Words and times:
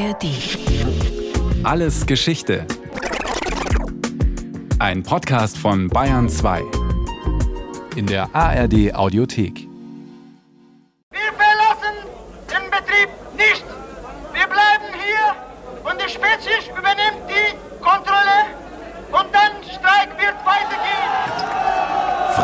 ARD. 0.00 0.24
Alles 1.62 2.06
Geschichte. 2.06 2.66
Ein 4.78 5.02
Podcast 5.02 5.58
von 5.58 5.88
Bayern 5.88 6.26
2. 6.26 6.62
In 7.96 8.06
der 8.06 8.34
ARD 8.34 8.94
Audiothek. 8.94 9.68
Wir 11.10 11.32
verlassen 11.36 11.96
den 12.48 12.70
Betrieb 12.70 13.10
nicht. 13.36 13.64
Wir 14.32 14.46
bleiben 14.46 14.88
hier 14.94 15.36
und 15.84 16.00
die 16.00 16.08
Spezies 16.08 16.68
übernimmt 16.70 17.28
die 17.28 17.84
Kontrolle 17.84 18.46
und 19.12 19.28
dann 19.34 19.52
Streik 19.64 20.16
wird 20.16 20.36
weitergehen. 20.46 21.10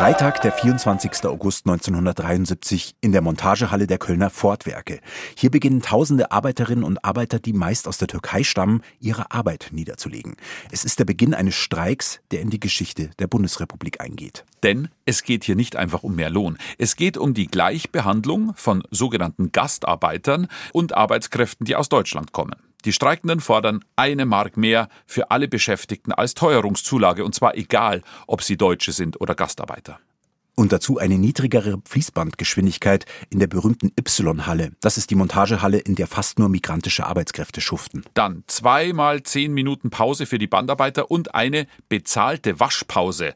Freitag, 0.07 0.41
der 0.41 0.53
24. 0.53 1.25
August 1.25 1.65
1973 1.65 2.95
in 3.01 3.11
der 3.11 3.19
Montagehalle 3.19 3.87
der 3.87 3.97
Kölner 3.97 4.29
Fortwerke. 4.29 5.01
Hier 5.35 5.51
beginnen 5.51 5.81
tausende 5.81 6.31
Arbeiterinnen 6.31 6.85
und 6.85 7.03
Arbeiter, 7.03 7.39
die 7.39 7.51
meist 7.51 7.89
aus 7.89 7.97
der 7.97 8.07
Türkei 8.07 8.45
stammen, 8.45 8.83
ihre 9.01 9.31
Arbeit 9.31 9.67
niederzulegen. 9.71 10.37
Es 10.71 10.85
ist 10.85 10.99
der 10.99 11.03
Beginn 11.03 11.33
eines 11.33 11.55
Streiks, 11.55 12.21
der 12.31 12.39
in 12.39 12.49
die 12.49 12.61
Geschichte 12.61 13.09
der 13.19 13.27
Bundesrepublik 13.27 13.99
eingeht. 13.99 14.45
Denn 14.63 14.87
es 15.05 15.23
geht 15.23 15.43
hier 15.43 15.57
nicht 15.57 15.75
einfach 15.75 16.03
um 16.03 16.15
mehr 16.15 16.29
Lohn. 16.29 16.57
Es 16.77 16.95
geht 16.95 17.17
um 17.17 17.33
die 17.33 17.47
Gleichbehandlung 17.47 18.53
von 18.55 18.83
sogenannten 18.91 19.51
Gastarbeitern 19.51 20.47
und 20.71 20.95
Arbeitskräften, 20.95 21.65
die 21.65 21.75
aus 21.75 21.89
Deutschland 21.89 22.31
kommen. 22.31 22.55
Die 22.85 22.93
Streikenden 22.93 23.39
fordern 23.39 23.83
eine 23.95 24.25
Mark 24.25 24.55
mehr 24.55 24.87
für 25.05 25.31
alle 25.31 25.47
Beschäftigten 25.47 26.11
als 26.11 26.35
Teuerungszulage, 26.35 27.25
und 27.25 27.33
zwar 27.35 27.55
egal, 27.55 28.03
ob 28.27 28.43
sie 28.43 28.57
Deutsche 28.57 28.91
sind 28.91 29.19
oder 29.19 29.35
Gastarbeiter. 29.35 29.99
Und 30.59 30.71
dazu 30.71 30.97
eine 30.97 31.19
niedrigere 31.19 31.79
Fließbandgeschwindigkeit 31.87 33.05
in 33.29 33.37
der 33.37 33.45
berühmten 33.45 33.91
Y-Halle. 33.99 34.71
Das 34.79 34.97
ist 34.97 35.11
die 35.11 35.15
Montagehalle, 35.15 35.77
in 35.77 35.93
der 35.93 36.07
fast 36.07 36.39
nur 36.39 36.49
migrantische 36.49 37.05
Arbeitskräfte 37.05 37.61
schuften. 37.61 38.03
Dann 38.15 38.43
zweimal 38.47 39.21
zehn 39.21 39.53
Minuten 39.53 39.91
Pause 39.91 40.25
für 40.25 40.39
die 40.39 40.47
Bandarbeiter 40.47 41.11
und 41.11 41.35
eine 41.35 41.67
bezahlte 41.89 42.59
Waschpause. 42.59 43.35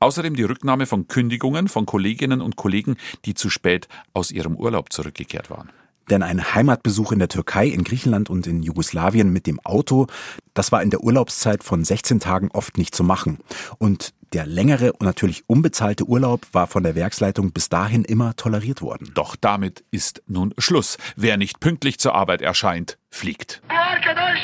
Außerdem 0.00 0.36
die 0.36 0.42
Rücknahme 0.42 0.84
von 0.84 1.08
Kündigungen 1.08 1.68
von 1.68 1.86
Kolleginnen 1.86 2.42
und 2.42 2.56
Kollegen, 2.56 2.96
die 3.24 3.32
zu 3.32 3.48
spät 3.48 3.88
aus 4.12 4.30
ihrem 4.30 4.56
Urlaub 4.56 4.92
zurückgekehrt 4.92 5.48
waren. 5.48 5.70
Denn 6.10 6.22
ein 6.22 6.54
Heimatbesuch 6.54 7.12
in 7.12 7.18
der 7.18 7.28
Türkei, 7.28 7.66
in 7.66 7.84
Griechenland 7.84 8.30
und 8.30 8.46
in 8.46 8.62
Jugoslawien 8.62 9.32
mit 9.32 9.46
dem 9.46 9.60
Auto, 9.60 10.06
das 10.54 10.72
war 10.72 10.82
in 10.82 10.90
der 10.90 11.02
Urlaubszeit 11.02 11.64
von 11.64 11.84
16 11.84 12.20
Tagen 12.20 12.50
oft 12.52 12.78
nicht 12.78 12.94
zu 12.94 13.04
machen. 13.04 13.38
Und 13.78 14.12
der 14.32 14.46
längere 14.46 14.92
und 14.92 15.02
natürlich 15.02 15.44
unbezahlte 15.46 16.04
Urlaub 16.04 16.46
war 16.52 16.66
von 16.66 16.82
der 16.82 16.94
Werksleitung 16.94 17.52
bis 17.52 17.68
dahin 17.68 18.04
immer 18.04 18.34
toleriert 18.36 18.80
worden. 18.80 19.10
Doch 19.14 19.36
damit 19.36 19.84
ist 19.90 20.22
nun 20.26 20.54
Schluss. 20.58 20.96
Wer 21.16 21.36
nicht 21.36 21.60
pünktlich 21.60 21.98
zur 21.98 22.14
Arbeit 22.14 22.42
erscheint, 22.42 22.98
fliegt. 23.10 23.62
Arkadaş 23.68 24.38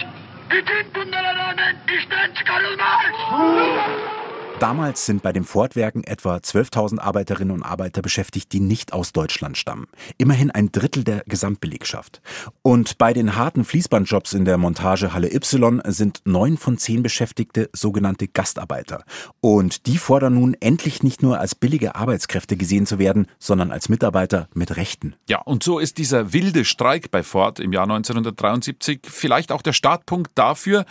bütün 0.51 0.95
bunlara 0.95 1.34
rağmen 1.34 1.77
işten 1.98 2.34
çıkarılmaz. 2.34 4.17
Damals 4.61 5.06
sind 5.06 5.23
bei 5.23 5.33
den 5.33 5.45
Fortwerken 5.45 6.03
etwa 6.03 6.37
12.000 6.37 6.98
Arbeiterinnen 6.98 7.55
und 7.55 7.62
Arbeiter 7.62 8.03
beschäftigt, 8.03 8.53
die 8.53 8.59
nicht 8.59 8.92
aus 8.92 9.12
Deutschland 9.12 9.56
stammen. 9.56 9.87
Immerhin 10.17 10.51
ein 10.51 10.73
Drittel 10.73 11.05
der 11.05 11.23
Gesamtbelegschaft. 11.27 12.20
Und 12.62 12.98
bei 12.98 13.12
den 13.12 13.36
harten 13.36 13.64
Fließbandjobs 13.64 14.33
in 14.33 14.45
der 14.45 14.59
Montagehalle 14.59 15.33
Y 15.33 15.81
sind 15.86 16.23
neun 16.25 16.56
von 16.56 16.77
zehn 16.77 17.05
Beschäftigte 17.05 17.70
sogenannte 17.73 18.27
Gastarbeiter. 18.27 19.05
Und 19.41 19.86
die 19.86 19.97
fordern 19.97 20.34
nun 20.34 20.55
endlich 20.59 21.05
nicht 21.05 21.23
nur 21.23 21.39
als 21.39 21.55
billige 21.55 21.95
Arbeitskräfte 21.95 22.56
gesehen 22.56 22.86
zu 22.86 22.98
werden, 22.98 23.29
sondern 23.39 23.70
als 23.70 23.89
Mitarbeiter 23.89 24.48
mit 24.55 24.77
Rechten. 24.77 25.14
Ja, 25.29 25.41
und 25.41 25.62
so 25.62 25.79
ist 25.79 25.98
dieser 25.98 26.33
wilde 26.33 26.64
Streik 26.64 27.12
bei 27.12 27.23
Ford 27.23 27.61
im 27.61 27.73
Jahr 27.73 27.84
1973 27.84 29.03
vielleicht 29.05 29.53
auch 29.53 29.62
der 29.62 29.73
Startpunkt 29.73 30.33
dafür, 30.34 30.84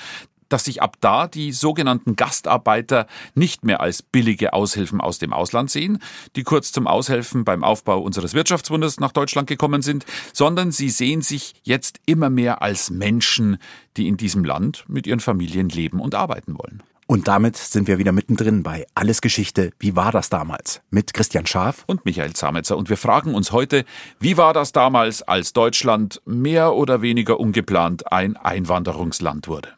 dass 0.50 0.66
sich 0.66 0.82
ab 0.82 0.98
da 1.02 1.28
die 1.28 1.52
sogenannten 1.52 2.16
Gastarbeiter 2.16 3.08
nicht 3.36 3.64
mehr 3.64 3.82
als 3.82 4.02
billige 4.02 4.54
Aushilfen 4.54 5.02
aus 5.02 5.20
dem 5.20 5.34
Ausland 5.34 5.70
sehen, 5.70 6.00
die 6.36 6.44
kurz 6.44 6.72
zum 6.72 6.88
Aushelfen 6.88 7.46
beim 7.46 7.64
Aufbau 7.64 8.00
unseres 8.00 8.34
Wirtschaftswunders 8.34 9.00
nach 9.00 9.12
Deutschland 9.12 9.48
gekommen 9.48 9.82
sind, 9.82 10.06
sondern 10.34 10.72
sie 10.72 10.90
sehen 10.90 11.22
sich 11.22 11.56
jetzt 11.64 12.00
immer 12.06 12.30
mehr 12.30 12.62
als 12.62 12.90
Menschen, 12.90 13.58
die 13.98 14.08
in 14.08 14.18
diesem 14.18 14.44
Land 14.44 14.86
mit 14.88 15.08
ihren 15.08 15.20
Familien 15.20 15.70
leben 15.70 16.00
und 16.00 16.16
arbeiten 16.16 16.58
wollen. 16.58 16.84
Und 17.10 17.30
damit 17.30 17.56
sind 17.56 17.88
wir 17.88 18.00
wieder 18.00 18.12
mittendrin 18.12 18.64
bei 18.64 18.86
Alles 18.94 19.22
Geschichte. 19.22 19.72
Wie 19.80 19.96
war 19.96 20.12
das 20.12 20.30
damals? 20.30 20.82
Mit 20.90 21.14
Christian 21.14 21.46
Schaf 21.46 21.86
und 21.88 22.04
Michael 22.04 22.34
Zametzer. 22.34 22.76
Und 22.76 22.90
wir 22.90 22.98
fragen 22.98 23.34
uns 23.34 23.54
heute, 23.54 23.86
wie 24.20 24.36
war 24.36 24.54
das 24.54 24.74
damals, 24.74 25.22
als 25.22 25.54
Deutschland 25.54 26.22
mehr 26.26 26.74
oder 26.74 27.02
weniger 27.02 27.40
ungeplant 27.40 28.12
ein 28.12 28.36
Einwanderungsland 28.36 29.48
wurde? 29.48 29.70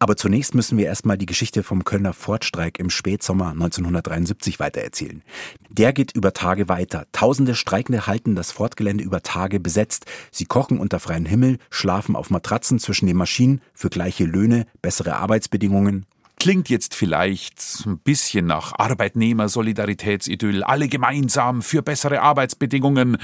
Aber 0.00 0.16
zunächst 0.16 0.56
müssen 0.56 0.76
wir 0.76 0.86
erstmal 0.86 1.16
die 1.16 1.26
Geschichte 1.26 1.62
vom 1.62 1.84
Kölner 1.84 2.12
Fortstreik 2.12 2.80
im 2.80 2.90
Spätsommer 2.90 3.50
1973 3.50 4.58
weitererzählen. 4.58 5.22
Der 5.70 5.92
geht 5.92 6.16
über 6.16 6.32
Tage 6.32 6.68
weiter. 6.68 7.06
Tausende 7.12 7.54
Streikende 7.54 8.08
halten 8.08 8.34
das 8.34 8.50
Fortgelände 8.50 9.04
über 9.04 9.22
Tage 9.22 9.60
besetzt. 9.60 10.06
Sie 10.32 10.46
kochen 10.46 10.80
unter 10.80 10.98
freiem 10.98 11.26
Himmel, 11.26 11.58
schlafen 11.70 12.16
auf 12.16 12.30
Matratzen 12.30 12.80
zwischen 12.80 13.06
den 13.06 13.18
Maschinen 13.18 13.60
für 13.72 13.88
gleiche 13.88 14.24
Löhne, 14.24 14.66
bessere 14.80 15.14
Arbeitsbedingungen 15.14 16.06
Klingt 16.42 16.68
jetzt 16.70 16.96
vielleicht 16.96 17.54
ein 17.86 18.00
bisschen 18.00 18.46
nach 18.46 18.72
Arbeitnehmer-Solidaritätsidyll, 18.76 20.64
alle 20.64 20.88
gemeinsam 20.88 21.62
für 21.62 21.82
bessere 21.82 22.20
Arbeitsbedingungen. 22.20 23.18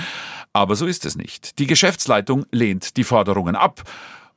Aber 0.53 0.77
so 0.77 0.87
ist 0.87 1.05
es 1.05 1.17
nicht. 1.17 1.59
Die 1.59 1.67
Geschäftsleitung 1.67 2.47
lehnt 2.53 2.97
die 2.97 3.03
Forderungen 3.03 3.56
ab 3.56 3.83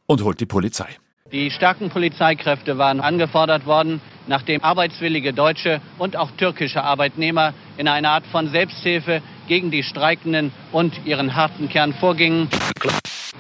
und 0.08 0.24
holt 0.24 0.40
die 0.40 0.48
Polizei. 0.48 0.88
Die 1.32 1.52
starken 1.52 1.92
Polizeikräfte 1.92 2.80
waren 2.80 3.02
angefordert 3.02 3.68
worden, 3.68 4.02
nachdem 4.26 4.64
arbeitswillige 4.64 5.32
deutsche 5.32 5.80
und 6.00 6.18
auch 6.18 6.32
türkische 6.32 6.84
Arbeitnehmer 6.84 7.54
in 7.78 7.88
einer 7.88 8.10
Art 8.10 8.26
von 8.32 8.50
Selbsthilfe 8.50 9.22
gegen 9.52 9.70
die 9.70 9.84
Streikenden 9.84 10.54
und 10.72 11.06
ihren 11.06 11.36
harten 11.36 11.68
Kern 11.68 11.94
vorgingen. 11.94 12.48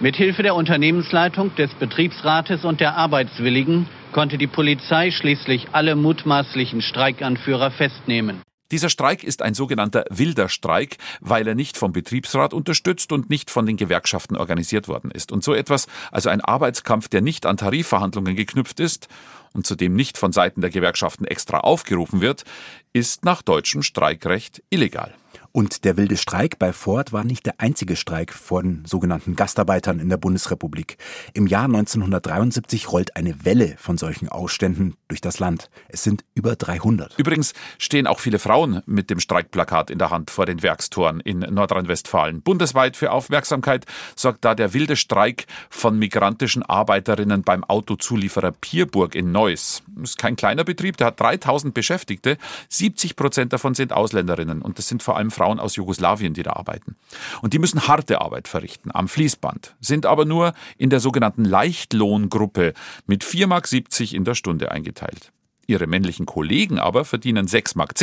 Mithilfe 0.01 0.43
der 0.43 0.55
Unternehmensleitung, 0.55 1.55
des 1.55 1.73
Betriebsrates 1.75 2.65
und 2.65 2.81
der 2.81 2.97
Arbeitswilligen 2.97 3.87
konnte 4.11 4.37
die 4.37 4.47
Polizei 4.47 5.11
schließlich 5.11 5.69
alle 5.71 5.95
mutmaßlichen 5.95 6.81
Streikanführer 6.81 7.71
festnehmen. 7.71 8.41
Dieser 8.71 8.89
Streik 8.89 9.23
ist 9.23 9.41
ein 9.41 9.53
sogenannter 9.53 10.03
wilder 10.09 10.49
Streik, 10.49 10.97
weil 11.21 11.47
er 11.47 11.55
nicht 11.55 11.77
vom 11.77 11.93
Betriebsrat 11.93 12.53
unterstützt 12.53 13.13
und 13.13 13.29
nicht 13.29 13.49
von 13.49 13.65
den 13.65 13.77
Gewerkschaften 13.77 14.35
organisiert 14.35 14.89
worden 14.89 15.11
ist. 15.11 15.31
Und 15.31 15.45
so 15.45 15.53
etwas, 15.53 15.87
also 16.11 16.27
ein 16.27 16.41
Arbeitskampf, 16.41 17.07
der 17.07 17.21
nicht 17.21 17.45
an 17.45 17.55
Tarifverhandlungen 17.55 18.35
geknüpft 18.35 18.81
ist 18.81 19.07
und 19.53 19.65
zudem 19.65 19.93
nicht 19.93 20.17
von 20.17 20.33
Seiten 20.33 20.59
der 20.59 20.71
Gewerkschaften 20.71 21.23
extra 21.23 21.59
aufgerufen 21.59 22.19
wird, 22.19 22.43
ist 22.91 23.23
nach 23.23 23.41
deutschem 23.41 23.81
Streikrecht 23.81 24.61
illegal. 24.69 25.13
Und 25.53 25.83
der 25.83 25.97
wilde 25.97 26.15
Streik 26.15 26.59
bei 26.59 26.71
Ford 26.71 27.11
war 27.11 27.25
nicht 27.25 27.45
der 27.45 27.55
einzige 27.57 27.97
Streik 27.97 28.31
von 28.31 28.83
sogenannten 28.85 29.35
Gastarbeitern 29.35 29.99
in 29.99 30.07
der 30.07 30.15
Bundesrepublik. 30.15 30.97
Im 31.33 31.45
Jahr 31.45 31.65
1973 31.65 32.89
rollt 32.89 33.17
eine 33.17 33.43
Welle 33.43 33.75
von 33.77 33.97
solchen 33.97 34.29
Ausständen 34.29 34.95
durch 35.09 35.19
das 35.19 35.39
Land. 35.39 35.69
Es 35.89 36.03
sind 36.03 36.23
über 36.35 36.55
300. 36.55 37.19
Übrigens 37.19 37.53
stehen 37.77 38.07
auch 38.07 38.19
viele 38.19 38.39
Frauen 38.39 38.81
mit 38.85 39.09
dem 39.09 39.19
Streikplakat 39.19 39.89
in 39.89 39.99
der 39.99 40.09
Hand 40.09 40.31
vor 40.31 40.45
den 40.45 40.63
Werkstoren 40.63 41.19
in 41.19 41.39
Nordrhein-Westfalen. 41.39 42.41
Bundesweit 42.41 42.95
für 42.95 43.11
Aufmerksamkeit 43.11 43.85
sorgt 44.15 44.45
da 44.45 44.55
der 44.55 44.73
wilde 44.73 44.95
Streik 44.95 45.47
von 45.69 45.99
migrantischen 45.99 46.63
Arbeiterinnen 46.63 47.41
beim 47.43 47.65
Autozulieferer 47.65 48.53
Pierburg 48.53 49.15
in 49.15 49.33
Neuss. 49.33 49.83
Das 49.97 50.11
ist 50.11 50.17
kein 50.17 50.37
kleiner 50.37 50.63
Betrieb, 50.63 50.95
der 50.95 51.07
hat 51.07 51.19
3000 51.19 51.73
Beschäftigte. 51.73 52.37
70 52.69 53.17
Prozent 53.17 53.51
davon 53.51 53.73
sind 53.73 53.91
Ausländerinnen 53.91 54.61
und 54.61 54.77
das 54.77 54.87
sind 54.87 55.03
vor 55.03 55.17
allem 55.17 55.29
Frauen 55.29 55.40
aus 55.41 55.75
Jugoslawien, 55.75 56.33
die 56.33 56.43
da 56.43 56.53
arbeiten. 56.53 56.95
Und 57.41 57.53
die 57.53 57.59
müssen 57.59 57.87
harte 57.87 58.21
Arbeit 58.21 58.47
verrichten 58.47 58.91
am 58.93 59.07
Fließband, 59.07 59.75
sind 59.79 60.05
aber 60.05 60.25
nur 60.25 60.53
in 60.77 60.89
der 60.89 60.99
sogenannten 60.99 61.45
Leichtlohngruppe 61.45 62.73
mit 63.05 63.23
4,70 63.23 63.47
Mark 63.47 64.13
in 64.13 64.23
der 64.23 64.35
Stunde 64.35 64.71
eingeteilt. 64.71 65.31
Ihre 65.67 65.87
männlichen 65.87 66.25
Kollegen 66.25 66.79
aber 66.79 67.05
verdienen 67.05 67.47
6,10 67.47 67.77
Mark. 67.77 67.93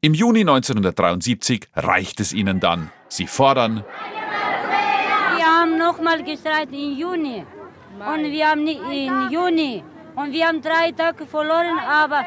Im 0.00 0.14
Juni 0.14 0.40
1973 0.40 1.68
reicht 1.76 2.18
es 2.18 2.32
ihnen 2.32 2.58
dann. 2.58 2.90
Sie 3.08 3.26
fordern. 3.26 3.84
Wir 5.36 5.46
haben 5.46 5.78
nochmal 5.78 6.24
gestreikt 6.24 6.72
im 6.72 6.98
Juni. 6.98 7.44
Und 7.98 8.24
wir 8.32 8.48
haben 8.48 8.66
im 8.66 9.30
Juni. 9.30 9.84
Und 10.16 10.32
wir 10.32 10.46
haben 10.46 10.60
drei 10.60 10.92
Tage 10.92 11.26
verloren, 11.26 11.78
aber, 11.78 12.24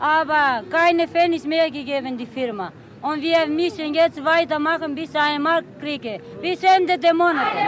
aber 0.00 0.64
keine 0.70 1.06
Pfennig 1.06 1.44
mehr 1.44 1.70
gegeben, 1.70 2.16
die 2.16 2.26
Firma. 2.26 2.72
Und 3.02 3.20
wir 3.20 3.46
müssen 3.48 3.94
jetzt 3.94 4.24
weitermachen, 4.24 4.94
bis 4.94 5.10
ich 5.10 5.16
einen 5.16 5.42
Markt 5.42 5.80
kriege. 5.80 6.20
Bis 6.40 6.60
Ende 6.62 6.98
der 6.98 7.12
Monate. 7.12 7.58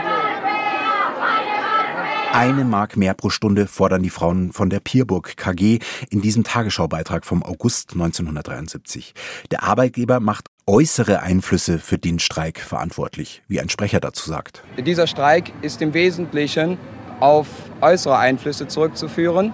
Eine 2.31 2.63
Mark 2.63 2.95
mehr 2.95 3.13
pro 3.13 3.29
Stunde 3.29 3.67
fordern 3.67 4.01
die 4.03 4.09
Frauen 4.09 4.53
von 4.53 4.69
der 4.69 4.79
Pierburg 4.79 5.35
KG 5.37 5.79
in 6.09 6.21
diesem 6.21 6.43
Tagesschaubeitrag 6.43 7.25
vom 7.25 7.43
August 7.43 7.93
1973. 7.93 9.13
Der 9.51 9.63
Arbeitgeber 9.63 10.19
macht 10.19 10.47
äußere 10.67 11.21
Einflüsse 11.21 11.79
für 11.79 11.97
den 11.97 12.19
Streik 12.19 12.59
verantwortlich, 12.59 13.43
wie 13.47 13.59
ein 13.59 13.69
Sprecher 13.69 13.99
dazu 13.99 14.29
sagt. 14.29 14.63
Dieser 14.77 15.07
Streik 15.07 15.51
ist 15.61 15.81
im 15.81 15.93
Wesentlichen 15.93 16.77
auf 17.19 17.47
äußere 17.81 18.17
Einflüsse 18.17 18.67
zurückzuführen. 18.67 19.53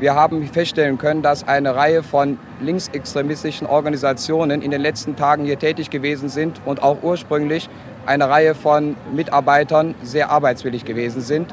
Wir 0.00 0.14
haben 0.14 0.46
feststellen 0.46 0.96
können, 0.96 1.22
dass 1.22 1.48
eine 1.48 1.74
Reihe 1.74 2.04
von 2.04 2.38
linksextremistischen 2.60 3.66
Organisationen 3.66 4.62
in 4.62 4.70
den 4.70 4.80
letzten 4.80 5.16
Tagen 5.16 5.44
hier 5.44 5.58
tätig 5.58 5.90
gewesen 5.90 6.28
sind 6.28 6.60
und 6.64 6.84
auch 6.84 7.02
ursprünglich 7.02 7.68
eine 8.06 8.28
Reihe 8.28 8.54
von 8.54 8.94
Mitarbeitern 9.12 9.96
sehr 10.04 10.30
arbeitswillig 10.30 10.84
gewesen 10.84 11.20
sind. 11.20 11.52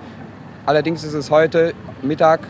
Allerdings 0.68 1.04
ist 1.04 1.16
es 1.16 1.32
heute 1.32 1.74
Mittag, 2.04 2.42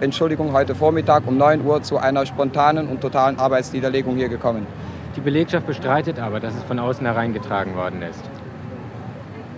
Entschuldigung, 0.00 0.54
heute 0.54 0.74
Vormittag 0.74 1.26
um 1.26 1.36
9 1.36 1.62
Uhr 1.62 1.82
zu 1.82 1.98
einer 1.98 2.24
spontanen 2.24 2.88
und 2.88 3.02
totalen 3.02 3.38
Arbeitsniederlegung 3.38 4.16
hier 4.16 4.30
gekommen. 4.30 4.66
Die 5.14 5.20
Belegschaft 5.20 5.66
bestreitet 5.66 6.18
aber, 6.18 6.40
dass 6.40 6.54
es 6.54 6.62
von 6.62 6.78
außen 6.78 7.04
hereingetragen 7.04 7.76
worden 7.76 8.00
ist. 8.00 8.22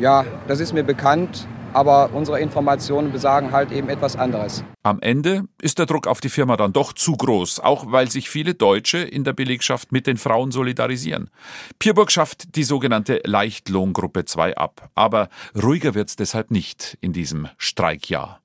Ja, 0.00 0.24
das 0.48 0.58
ist 0.58 0.72
mir 0.72 0.82
bekannt 0.82 1.46
aber 1.74 2.10
unsere 2.12 2.40
Informationen 2.40 3.12
besagen 3.12 3.52
halt 3.52 3.72
eben 3.72 3.88
etwas 3.88 4.16
anderes. 4.16 4.64
Am 4.82 5.00
Ende 5.00 5.44
ist 5.60 5.78
der 5.78 5.86
Druck 5.86 6.06
auf 6.06 6.20
die 6.20 6.28
Firma 6.28 6.56
dann 6.56 6.72
doch 6.72 6.92
zu 6.92 7.12
groß, 7.12 7.60
auch 7.60 7.90
weil 7.90 8.10
sich 8.10 8.30
viele 8.30 8.54
Deutsche 8.54 8.98
in 8.98 9.24
der 9.24 9.32
Belegschaft 9.32 9.92
mit 9.92 10.06
den 10.06 10.16
Frauen 10.16 10.50
solidarisieren. 10.50 11.30
Pierburg 11.78 12.12
schafft 12.12 12.56
die 12.56 12.64
sogenannte 12.64 13.20
Leichtlohngruppe 13.24 14.24
2 14.24 14.56
ab, 14.56 14.90
aber 14.94 15.28
ruhiger 15.60 15.94
wird's 15.94 16.16
deshalb 16.16 16.50
nicht 16.50 16.96
in 17.00 17.12
diesem 17.12 17.48
Streikjahr. 17.58 18.40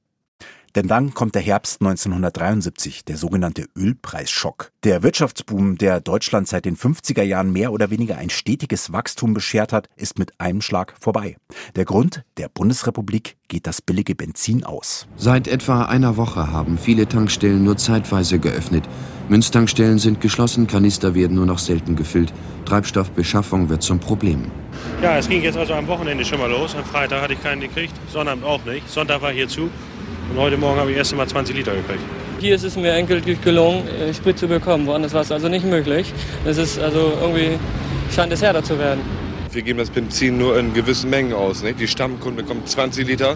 Denn 0.75 0.87
dann 0.87 1.13
kommt 1.13 1.35
der 1.35 1.41
Herbst 1.41 1.81
1973, 1.81 3.05
der 3.05 3.17
sogenannte 3.17 3.65
Ölpreisschock. 3.75 4.71
Der 4.83 5.03
Wirtschaftsboom, 5.03 5.77
der 5.77 5.99
Deutschland 5.99 6.47
seit 6.47 6.65
den 6.65 6.77
50er 6.77 7.23
Jahren 7.23 7.51
mehr 7.51 7.71
oder 7.71 7.89
weniger 7.89 8.17
ein 8.17 8.29
stetiges 8.29 8.93
Wachstum 8.93 9.33
beschert 9.33 9.73
hat, 9.73 9.89
ist 9.95 10.19
mit 10.19 10.39
einem 10.39 10.61
Schlag 10.61 10.93
vorbei. 10.99 11.37
Der 11.75 11.85
Grund, 11.85 12.23
der 12.37 12.49
Bundesrepublik 12.49 13.37
geht 13.47 13.67
das 13.67 13.81
billige 13.81 14.15
Benzin 14.15 14.63
aus. 14.63 15.07
Seit 15.17 15.47
etwa 15.47 15.85
einer 15.85 16.17
Woche 16.17 16.51
haben 16.51 16.77
viele 16.77 17.07
Tankstellen 17.07 17.63
nur 17.63 17.77
zeitweise 17.77 18.39
geöffnet. 18.39 18.87
Münztankstellen 19.27 19.99
sind 19.99 20.21
geschlossen, 20.21 20.65
Kanister 20.67 21.13
werden 21.13 21.35
nur 21.35 21.45
noch 21.45 21.59
selten 21.59 21.95
gefüllt. 21.95 22.33
Treibstoffbeschaffung 22.65 23.69
wird 23.69 23.83
zum 23.83 23.99
Problem. 23.99 24.45
Ja, 25.01 25.17
es 25.17 25.29
ging 25.29 25.41
jetzt 25.43 25.57
also 25.57 25.73
am 25.73 25.87
Wochenende 25.87 26.25
schon 26.25 26.39
mal 26.39 26.49
los. 26.49 26.75
Am 26.75 26.85
Freitag 26.85 27.21
hatte 27.21 27.33
ich 27.33 27.43
keinen 27.43 27.61
gekriegt, 27.61 27.93
Sonnabend 28.11 28.43
auch 28.43 28.63
nicht. 28.65 28.89
Sonntag 28.89 29.21
war 29.21 29.31
hier 29.31 29.47
zu. 29.47 29.69
Und 30.31 30.37
heute 30.37 30.57
Morgen 30.57 30.79
habe 30.79 30.91
ich 30.91 30.97
erst 30.97 31.11
einmal 31.11 31.27
20 31.27 31.55
Liter 31.55 31.75
gekriegt. 31.75 32.01
Hier 32.39 32.55
ist 32.55 32.63
es 32.63 32.75
mir 32.75 32.93
endgültig 32.93 33.41
gelungen, 33.41 33.87
äh, 33.87 34.13
Sprit 34.13 34.37
zu 34.37 34.47
bekommen. 34.47 34.85
Woanders 34.85 35.13
war 35.13 35.21
es 35.21 35.31
also 35.31 35.49
nicht 35.49 35.65
möglich. 35.65 36.13
Es 36.45 36.57
ist 36.57 36.79
also 36.79 37.13
irgendwie, 37.19 37.57
scheint 38.13 38.31
es 38.31 38.41
härter 38.41 38.63
zu 38.63 38.77
werden. 38.77 39.01
Wir 39.51 39.63
geben 39.63 39.79
das 39.79 39.89
Benzin 39.89 40.37
nur 40.37 40.57
in 40.59 40.73
gewissen 40.73 41.09
Mengen 41.09 41.33
aus. 41.33 41.63
Nicht? 41.63 41.79
Die 41.79 41.87
Stammkunden 41.87 42.45
bekommen 42.45 42.65
20 42.65 43.07
Liter 43.07 43.35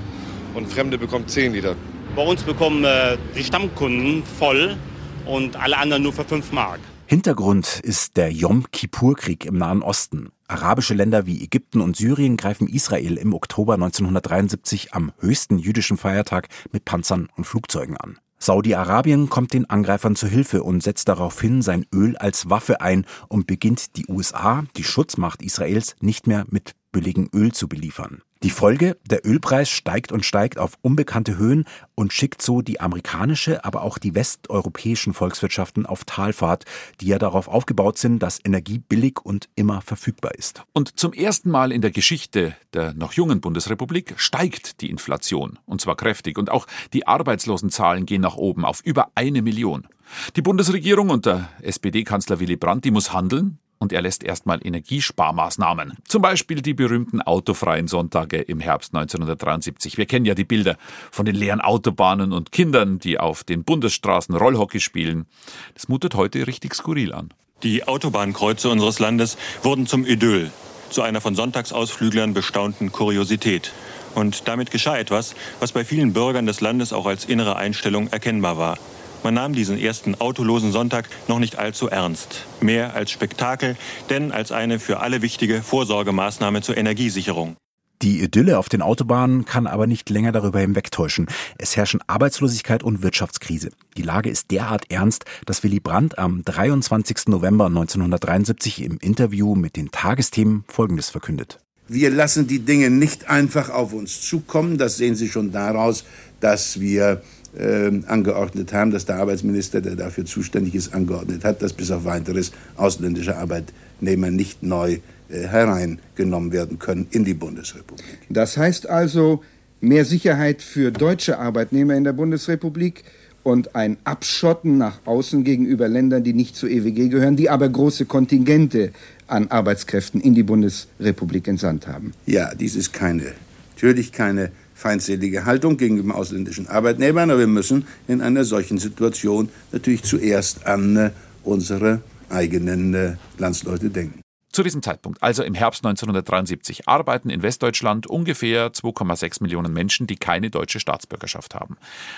und 0.54 0.68
Fremde 0.68 0.98
bekommen 0.98 1.28
10 1.28 1.54
Liter. 1.54 1.76
Bei 2.16 2.24
uns 2.24 2.44
bekommen 2.44 2.86
äh, 2.86 3.18
die 3.36 3.44
Stammkunden 3.44 4.24
voll 4.24 4.78
und 5.26 5.56
alle 5.56 5.78
anderen 5.78 6.04
nur 6.04 6.14
für 6.14 6.24
5 6.24 6.52
Mark. 6.52 6.80
Hintergrund 7.08 7.80
ist 7.84 8.18
der 8.18 8.32
Yom 8.32 8.66
Kippur-Krieg 8.72 9.46
im 9.46 9.58
Nahen 9.58 9.82
Osten. 9.82 10.32
Arabische 10.54 10.94
Länder 10.94 11.26
wie 11.26 11.44
Ägypten 11.44 11.82
und 11.82 11.96
Syrien 11.96 12.38
greifen 12.38 12.68
Israel 12.68 13.18
im 13.18 13.34
Oktober 13.34 13.74
1973 13.74 14.94
am 14.94 15.12
höchsten 15.18 15.58
jüdischen 15.58 15.98
Feiertag 15.98 16.48
mit 16.72 16.86
Panzern 16.86 17.28
und 17.36 17.46
Flugzeugen 17.46 17.98
an. 17.98 18.20
Saudi-Arabien 18.38 19.30
kommt 19.30 19.54
den 19.54 19.68
Angreifern 19.68 20.16
zu 20.16 20.28
Hilfe 20.28 20.62
und 20.62 20.84
setzt 20.84 21.08
daraufhin 21.08 21.64
sein 21.64 21.88
Öl 21.92 22.18
als 22.18 22.52
Waffe 22.52 22.82
ein 22.82 23.08
und 23.30 23.48
beginnt 23.48 23.98
die 23.98 24.06
USA, 24.08 24.64
die 24.78 24.84
Schutzmacht 24.84 25.42
Israels, 25.42 25.96
nicht 26.02 26.28
mehr 26.28 26.46
mit 26.48 26.76
billigem 26.92 27.30
Öl 27.34 27.52
zu 27.52 27.68
beliefern. 27.68 28.22
Die 28.44 28.50
Folge, 28.50 28.98
der 29.10 29.26
Ölpreis 29.26 29.70
steigt 29.70 30.12
und 30.12 30.26
steigt 30.26 30.58
auf 30.58 30.74
unbekannte 30.82 31.38
Höhen 31.38 31.64
und 31.96 32.12
schickt 32.12 32.42
so 32.42 32.62
die 32.62 32.82
amerikanische, 32.82 33.64
aber 33.64 33.84
auch 33.84 33.98
die 33.98 34.16
westeuropäischen 34.16 35.14
Volkswirtschaften 35.14 35.86
auf 35.86 36.04
Talfahrt, 36.04 36.66
die 37.00 37.08
ja 37.08 37.20
darauf 37.20 37.48
aufgebaut 37.48 37.98
sind, 37.98 38.20
dass 38.20 38.42
Energie 38.44 38.80
billig 38.80 39.22
und 39.24 39.48
immer 39.56 39.82
verfügbar 39.82 40.36
ist. 40.36 40.62
Und 40.74 41.00
zum 41.00 41.14
ersten 41.14 41.52
Mal 41.52 41.72
in 41.72 41.80
der 41.80 41.92
Geschichte 41.92 42.54
der 42.74 42.94
noch 42.94 43.14
jungen 43.14 43.40
Bundesrepublik 43.40 44.16
steigt 44.18 44.82
die 44.82 44.90
Inflation, 44.90 45.58
und 45.66 45.80
zwar 45.80 45.96
kräftig, 45.96 46.38
und 46.38 46.52
auch 46.52 46.68
die 46.92 47.08
Arbeitslosenzahlen 47.08 48.06
gehen 48.06 48.22
nach 48.22 48.36
oben 48.36 48.66
auf 48.66 48.82
über 48.82 49.08
eine 49.16 49.42
Million. 49.42 49.88
Die 50.36 50.42
Bundesregierung 50.42 51.12
unter 51.12 51.48
SPD-Kanzler 51.62 52.42
Willy 52.42 52.58
Brandt, 52.58 52.84
die 52.84 52.92
muss 52.92 53.14
handeln, 53.14 53.60
und 53.84 53.94
er 53.94 54.02
lässt 54.02 54.24
erstmal 54.24 54.66
Energiesparmaßnahmen. 54.66 55.98
Zum 56.08 56.22
Beispiel 56.22 56.62
die 56.62 56.74
berühmten 56.74 57.22
autofreien 57.22 57.88
Sonntage 57.88 58.38
im 58.38 58.62
Herbst 58.62 58.96
1973. 58.96 59.98
Wir 59.98 60.06
kennen 60.06 60.26
ja 60.26 60.34
die 60.34 60.46
Bilder 60.46 60.78
von 61.12 61.26
den 61.26 61.36
leeren 61.36 61.60
Autobahnen 61.60 62.32
und 62.32 62.54
Kindern, 62.54 62.98
die 62.98 63.20
auf 63.20 63.44
den 63.44 63.66
Bundesstraßen 63.66 64.36
Rollhockey 64.36 64.80
spielen. 64.80 65.26
Das 65.74 65.90
mutet 65.90 66.16
heute 66.16 66.48
richtig 66.48 66.74
skurril 66.74 67.14
an. 67.14 67.34
Die 67.62 67.86
Autobahnkreuze 67.86 68.70
unseres 68.70 69.00
Landes 69.00 69.38
wurden 69.64 69.86
zum 69.86 70.06
Idyll, 70.06 70.50
zu 70.90 71.02
einer 71.02 71.20
von 71.20 71.36
Sonntagsausflüglern 71.36 72.34
bestaunten 72.34 72.92
Kuriosität. 72.92 73.74
Und 74.16 74.48
damit 74.48 74.72
geschah 74.72 74.98
etwas, 74.98 75.36
was 75.60 75.74
bei 75.74 75.84
vielen 75.84 76.14
Bürgern 76.14 76.46
des 76.46 76.62
Landes 76.62 76.94
auch 76.94 77.06
als 77.06 77.26
innere 77.26 77.58
Einstellung 77.58 78.08
erkennbar 78.08 78.58
war. 78.58 78.78
Man 79.24 79.36
nahm 79.36 79.54
diesen 79.54 79.80
ersten 79.80 80.16
autolosen 80.16 80.74
Sonntag 80.74 81.08
noch 81.30 81.40
nicht 81.40 81.58
allzu 81.58 81.88
ernst. 81.88 82.46
Mehr 82.60 82.94
als 82.94 83.10
Spektakel, 83.10 83.78
denn 84.10 84.34
als 84.34 84.52
eine 84.52 84.80
für 84.80 85.00
alle 85.00 85.22
wichtige 85.22 85.64
Vorsorgemaßnahme 85.64 86.62
zur 86.62 86.76
Energiesicherung. 86.76 87.56
Die 88.02 88.22
Idylle 88.22 88.60
auf 88.60 88.68
den 88.68 88.82
Autobahnen 88.82 89.46
kann 89.46 89.66
aber 89.66 89.88
nicht 89.88 90.10
länger 90.10 90.34
darüber 90.34 90.60
hinwegtäuschen. 90.60 91.28
Es 91.58 91.78
herrschen 91.78 92.02
Arbeitslosigkeit 92.06 92.84
und 92.84 93.02
Wirtschaftskrise. 93.02 93.70
Die 93.96 94.02
Lage 94.02 94.30
ist 94.30 94.52
derart 94.52 94.92
ernst, 94.92 95.24
dass 95.46 95.64
Willy 95.64 95.80
Brandt 95.80 96.18
am 96.18 96.44
23. 96.44 97.28
November 97.28 97.68
1973 97.68 98.82
im 98.84 98.98
Interview 98.98 99.56
mit 99.56 99.78
den 99.78 99.90
Tagesthemen 99.92 100.66
Folgendes 100.68 101.10
verkündet. 101.12 101.60
Wir 101.88 102.10
lassen 102.10 102.46
die 102.46 102.60
Dinge 102.60 102.90
nicht 102.90 103.30
einfach 103.30 103.70
auf 103.70 103.94
uns 103.94 104.22
zukommen. 104.22 104.78
Das 104.78 104.98
sehen 104.98 105.16
Sie 105.16 105.30
schon 105.30 105.54
daraus, 105.54 106.04
dass 106.42 106.82
wir 106.82 107.22
äh, 107.58 107.92
angeordnet 108.08 108.74
haben, 108.74 108.92
dass 108.92 109.06
der 109.06 109.18
Arbeitsminister, 109.18 109.82
der 109.82 109.96
dafür 109.96 110.26
zuständig 110.26 110.76
ist, 110.76 110.94
angeordnet 110.94 111.44
hat, 111.44 111.62
dass 111.62 111.74
bis 111.74 111.92
auf 111.92 112.06
weiteres 112.06 112.52
ausländische 112.76 113.38
Arbeitnehmer 113.38 114.32
nicht 114.32 114.64
neu 114.64 115.00
äh, 115.30 115.48
hereingenommen 115.48 116.52
werden 116.52 116.80
können 116.80 117.08
in 117.12 117.26
die 117.26 117.34
Bundesrepublik. 117.34 118.06
Das 118.30 118.58
heißt 118.58 118.90
also 118.90 119.44
mehr 119.82 120.06
Sicherheit 120.06 120.62
für 120.62 120.92
deutsche 120.92 121.40
Arbeitnehmer 121.40 121.96
in 121.96 122.04
der 122.04 122.14
Bundesrepublik 122.14 123.04
und 123.44 123.76
ein 123.76 123.98
Abschotten 124.06 124.78
nach 124.78 125.00
außen 125.06 125.44
gegenüber 125.44 125.88
Ländern, 125.88 126.24
die 126.24 126.34
nicht 126.34 126.56
zur 126.56 126.70
EWG 126.70 127.10
gehören, 127.10 127.36
die 127.36 127.50
aber 127.50 127.68
große 127.68 128.06
Kontingente 128.06 128.92
an 129.28 129.50
Arbeitskräften 129.50 130.22
in 130.22 130.34
die 130.34 130.44
Bundesrepublik 130.44 131.48
entsandt 131.48 131.88
haben. 131.88 132.14
Ja, 132.26 132.56
dies 132.56 132.76
ist 132.76 132.94
keine, 132.94 133.34
natürlich 133.76 134.12
keine 134.12 134.52
feindselige 134.84 135.46
Haltung 135.46 135.78
gegenüber 135.78 136.16
ausländischen 136.16 136.68
Arbeitnehmern, 136.68 137.32
aber 137.32 137.40
wir 137.40 137.48
müssen 137.48 137.88
in 138.10 138.20
einer 138.20 138.44
solchen 138.44 138.78
Situation 138.78 139.48
natürlich 139.72 140.04
zuerst 140.04 140.68
an 140.68 140.98
äh, 140.98 141.12
unsere 141.44 142.02
eigenen 142.30 142.94
äh, 142.94 143.16
Landsleute 143.38 143.90
denken. 143.90 144.20
Zu 144.52 144.62
diesem 144.62 144.84
Zeitpunkt, 144.84 145.24
also 145.24 145.42
im 145.42 145.56
Herbst 145.56 145.86
1973, 145.86 146.88
arbeiten 146.88 147.30
in 147.30 147.42
Westdeutschland 147.42 148.08
ungefähr 148.08 148.72
2,6 148.72 149.42
Millionen 149.42 149.74
Menschen, 149.74 150.06
die 150.06 150.18
keine 150.18 150.52
deutsche 150.52 150.82
Staatsbürgerschaft 150.82 151.56
haben. 151.56 151.78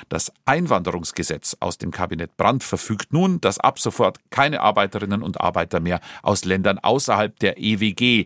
Das 0.09 0.33
Einwanderungsgesetz 0.45 1.55
aus 1.59 1.77
dem 1.77 1.91
Kabinett 1.91 2.35
Brandt 2.35 2.63
verfügt 2.63 3.13
nun, 3.13 3.39
dass 3.41 3.59
ab 3.59 3.79
sofort 3.79 4.19
keine 4.31 4.61
Arbeiterinnen 4.61 5.21
und 5.21 5.39
Arbeiter 5.39 5.79
mehr 5.79 6.01
aus 6.23 6.43
Ländern 6.43 6.79
außerhalb 6.79 7.37
der 7.39 7.57
EWG, 7.57 8.25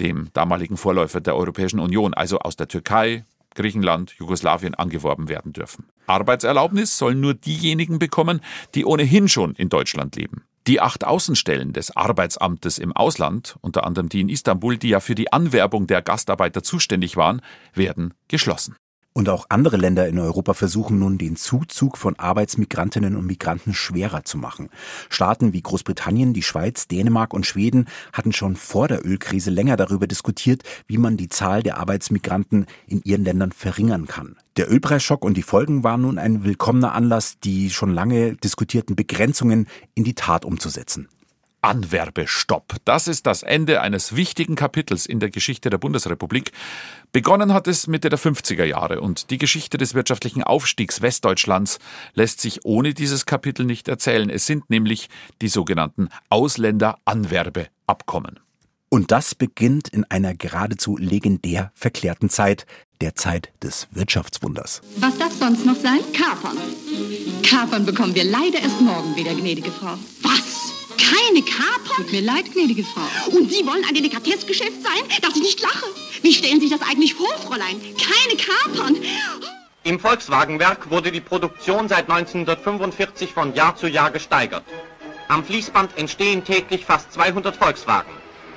dem 0.00 0.28
damaligen 0.32 0.76
Vorläufer 0.76 1.20
der 1.20 1.36
Europäischen 1.36 1.80
Union, 1.80 2.14
also 2.14 2.38
aus 2.38 2.56
der 2.56 2.68
Türkei, 2.68 3.24
Griechenland, 3.54 4.14
Jugoslawien 4.18 4.74
angeworben 4.74 5.28
werden 5.28 5.52
dürfen. 5.52 5.86
Arbeitserlaubnis 6.06 6.98
sollen 6.98 7.20
nur 7.20 7.34
diejenigen 7.34 7.98
bekommen, 7.98 8.40
die 8.74 8.84
ohnehin 8.84 9.28
schon 9.28 9.54
in 9.54 9.68
Deutschland 9.68 10.16
leben. 10.16 10.44
Die 10.66 10.80
acht 10.80 11.04
Außenstellen 11.04 11.74
des 11.74 11.94
Arbeitsamtes 11.94 12.78
im 12.78 12.92
Ausland, 12.92 13.56
unter 13.60 13.84
anderem 13.84 14.08
die 14.08 14.20
in 14.20 14.30
Istanbul, 14.30 14.78
die 14.78 14.88
ja 14.88 15.00
für 15.00 15.14
die 15.14 15.30
Anwerbung 15.32 15.86
der 15.86 16.00
Gastarbeiter 16.00 16.62
zuständig 16.62 17.16
waren, 17.16 17.42
werden 17.74 18.14
geschlossen. 18.28 18.76
Und 19.16 19.28
auch 19.28 19.46
andere 19.48 19.76
Länder 19.76 20.08
in 20.08 20.18
Europa 20.18 20.54
versuchen 20.54 20.98
nun, 20.98 21.18
den 21.18 21.36
Zuzug 21.36 21.98
von 21.98 22.18
Arbeitsmigrantinnen 22.18 23.14
und 23.14 23.26
Migranten 23.26 23.72
schwerer 23.72 24.24
zu 24.24 24.38
machen. 24.38 24.70
Staaten 25.08 25.52
wie 25.52 25.62
Großbritannien, 25.62 26.32
die 26.34 26.42
Schweiz, 26.42 26.88
Dänemark 26.88 27.32
und 27.32 27.46
Schweden 27.46 27.86
hatten 28.12 28.32
schon 28.32 28.56
vor 28.56 28.88
der 28.88 29.06
Ölkrise 29.06 29.52
länger 29.52 29.76
darüber 29.76 30.08
diskutiert, 30.08 30.64
wie 30.88 30.98
man 30.98 31.16
die 31.16 31.28
Zahl 31.28 31.62
der 31.62 31.78
Arbeitsmigranten 31.78 32.66
in 32.88 33.02
ihren 33.04 33.24
Ländern 33.24 33.52
verringern 33.52 34.08
kann. 34.08 34.34
Der 34.56 34.68
Ölpreisschock 34.68 35.24
und 35.24 35.36
die 35.36 35.42
Folgen 35.42 35.84
waren 35.84 36.02
nun 36.02 36.18
ein 36.18 36.42
willkommener 36.42 36.92
Anlass, 36.92 37.38
die 37.38 37.70
schon 37.70 37.94
lange 37.94 38.34
diskutierten 38.34 38.96
Begrenzungen 38.96 39.68
in 39.94 40.02
die 40.02 40.14
Tat 40.14 40.44
umzusetzen. 40.44 41.08
Anwerbestopp. 41.64 42.76
Das 42.84 43.08
ist 43.08 43.26
das 43.26 43.42
Ende 43.42 43.80
eines 43.80 44.14
wichtigen 44.14 44.54
Kapitels 44.54 45.06
in 45.06 45.18
der 45.18 45.30
Geschichte 45.30 45.70
der 45.70 45.78
Bundesrepublik. 45.78 46.52
Begonnen 47.10 47.54
hat 47.54 47.66
es 47.66 47.86
Mitte 47.86 48.10
der 48.10 48.18
50er 48.18 48.64
Jahre 48.64 49.00
und 49.00 49.30
die 49.30 49.38
Geschichte 49.38 49.78
des 49.78 49.94
wirtschaftlichen 49.94 50.42
Aufstiegs 50.42 51.00
Westdeutschlands 51.00 51.78
lässt 52.12 52.42
sich 52.42 52.66
ohne 52.66 52.92
dieses 52.92 53.24
Kapitel 53.24 53.64
nicht 53.64 53.88
erzählen. 53.88 54.28
Es 54.28 54.44
sind 54.44 54.68
nämlich 54.68 55.08
die 55.40 55.48
sogenannten 55.48 56.10
Ausländeranwerbeabkommen. 56.28 58.40
Und 58.90 59.10
das 59.10 59.34
beginnt 59.34 59.88
in 59.88 60.04
einer 60.10 60.34
geradezu 60.34 60.98
legendär 60.98 61.72
verklärten 61.74 62.28
Zeit, 62.28 62.66
der 63.00 63.14
Zeit 63.14 63.50
des 63.62 63.88
Wirtschaftswunders. 63.90 64.82
Was 64.98 65.16
das 65.16 65.38
sonst 65.38 65.64
noch 65.64 65.76
sein? 65.76 66.00
Kapern. 66.12 66.58
Kapern 67.42 67.86
bekommen 67.86 68.14
wir 68.14 68.24
leider 68.24 68.60
erst 68.60 68.82
morgen 68.82 69.16
wieder, 69.16 69.34
gnädige 69.34 69.70
Frau. 69.70 69.94
Was? 70.22 70.53
Keine 70.98 71.42
Kapern? 71.42 71.96
Tut 71.96 72.12
mir 72.12 72.22
leid, 72.22 72.52
gnädige 72.52 72.84
Frau. 72.84 73.36
Und 73.36 73.50
Sie 73.50 73.66
wollen 73.66 73.84
ein 73.84 73.94
Delikatessgeschäft 73.94 74.82
sein, 74.82 75.20
dass 75.22 75.36
ich 75.36 75.42
nicht 75.42 75.60
lache? 75.60 75.86
Wie 76.22 76.32
stellen 76.32 76.60
Sie 76.60 76.68
sich 76.68 76.78
das 76.78 76.88
eigentlich 76.88 77.14
vor, 77.14 77.32
Fräulein? 77.38 77.80
Keine 77.96 78.36
Kapern. 78.36 78.96
Im 79.84 80.00
Volkswagenwerk 80.00 80.90
wurde 80.90 81.12
die 81.12 81.20
Produktion 81.20 81.88
seit 81.88 82.10
1945 82.10 83.32
von 83.32 83.54
Jahr 83.54 83.76
zu 83.76 83.86
Jahr 83.86 84.10
gesteigert. 84.10 84.64
Am 85.28 85.44
Fließband 85.44 85.98
entstehen 85.98 86.44
täglich 86.44 86.84
fast 86.84 87.12
200 87.12 87.56
Volkswagen. 87.56 88.12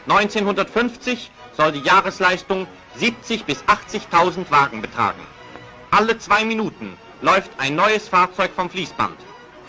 1950 0.08 1.30
soll 1.56 1.74
die 1.74 1.82
Jahresleistung 1.82 2.68
70 2.96 3.44
bis 3.46 3.64
80.000 3.64 4.50
Wagen 4.52 4.82
betragen. 4.82 5.22
Alle 5.92 6.18
zwei 6.18 6.46
Minuten 6.46 6.98
läuft 7.22 7.52
ein 7.58 7.76
neues 7.76 8.08
Fahrzeug 8.08 8.52
vom 8.56 8.70
Fließband. 8.70 9.18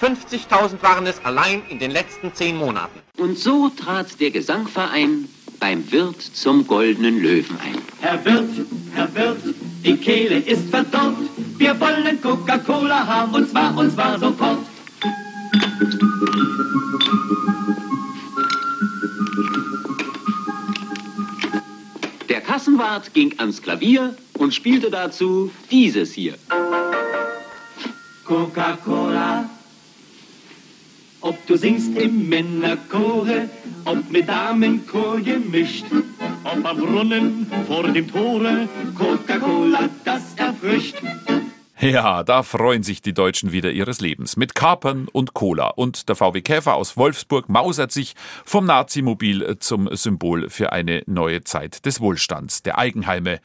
50.000 0.01 0.81
waren 0.81 1.07
es 1.07 1.25
allein 1.25 1.63
in 1.69 1.81
den 1.81 1.91
letzten 1.91 2.33
zehn 2.33 2.57
Monaten. 2.57 3.01
Und 3.17 3.37
so 3.37 3.69
trat 3.69 4.21
der 4.21 4.31
Gesangverein 4.31 5.29
beim 5.59 5.91
Wirt 5.91 6.23
zum 6.23 6.67
Goldenen 6.69 7.21
Löwen 7.21 7.59
ein. 7.59 7.79
Herr 8.01 8.25
Wirt, 8.25 8.49
Herr 8.95 9.13
Wirt, 9.15 9.43
die 9.85 9.97
Kehle 9.97 10.39
ist 10.39 10.71
verdorrt. 10.71 11.17
Wir 11.57 11.79
wollen 11.81 12.21
Coca-Cola 12.23 13.07
haben 13.07 13.35
und 13.35 13.51
zwar, 13.51 13.77
und 13.77 13.91
zwar 13.91 14.19
sofort. 14.21 14.59
Der 22.29 22.41
Kassenwart 22.41 23.13
ging 23.15 23.35
ans 23.39 23.61
Klavier 23.61 24.15
und 24.35 24.55
spielte 24.55 24.91
dazu 24.91 25.51
dieses 25.73 26.13
hier. 26.13 26.35
Coca-Cola. 28.25 29.51
Ob 31.21 31.47
du 31.47 31.57
singst 31.57 31.97
im 31.97 32.29
Männerchore, 32.29 33.49
ob 33.85 34.11
mit 34.11 34.29
Damenchor 34.29 35.21
gemischt, 35.21 35.87
ob 36.45 36.65
am 36.65 36.77
Brunnen 36.77 37.51
vor 37.67 37.83
dem 37.89 38.11
Tore, 38.11 38.69
Coca-Cola, 38.97 39.89
das 40.05 40.35
erfrischt. 40.37 40.97
Ja, 41.81 42.25
da 42.25 42.43
freuen 42.43 42.83
sich 42.83 43.03
die 43.03 43.15
Deutschen 43.15 43.53
wieder 43.53 43.71
ihres 43.71 44.01
Lebens. 44.01 44.37
Mit 44.37 44.57
Kapern 44.57 45.07
und 45.13 45.33
Cola. 45.33 45.69
Und 45.69 46.09
der 46.09 46.17
VW 46.17 46.41
Käfer 46.41 46.75
aus 46.75 46.97
Wolfsburg 46.97 47.49
mausert 47.49 47.93
sich 47.93 48.17
vom 48.45 48.67
Nazimobil 48.67 49.59
zum 49.61 49.89
Symbol 49.95 50.51
für 50.51 50.73
eine 50.73 51.05
neue 51.07 51.45
Zeit 51.45 51.87
des 51.87 52.01
Wohlstands, 52.01 52.65
der 52.65 52.79
Eigenheime 52.79 53.39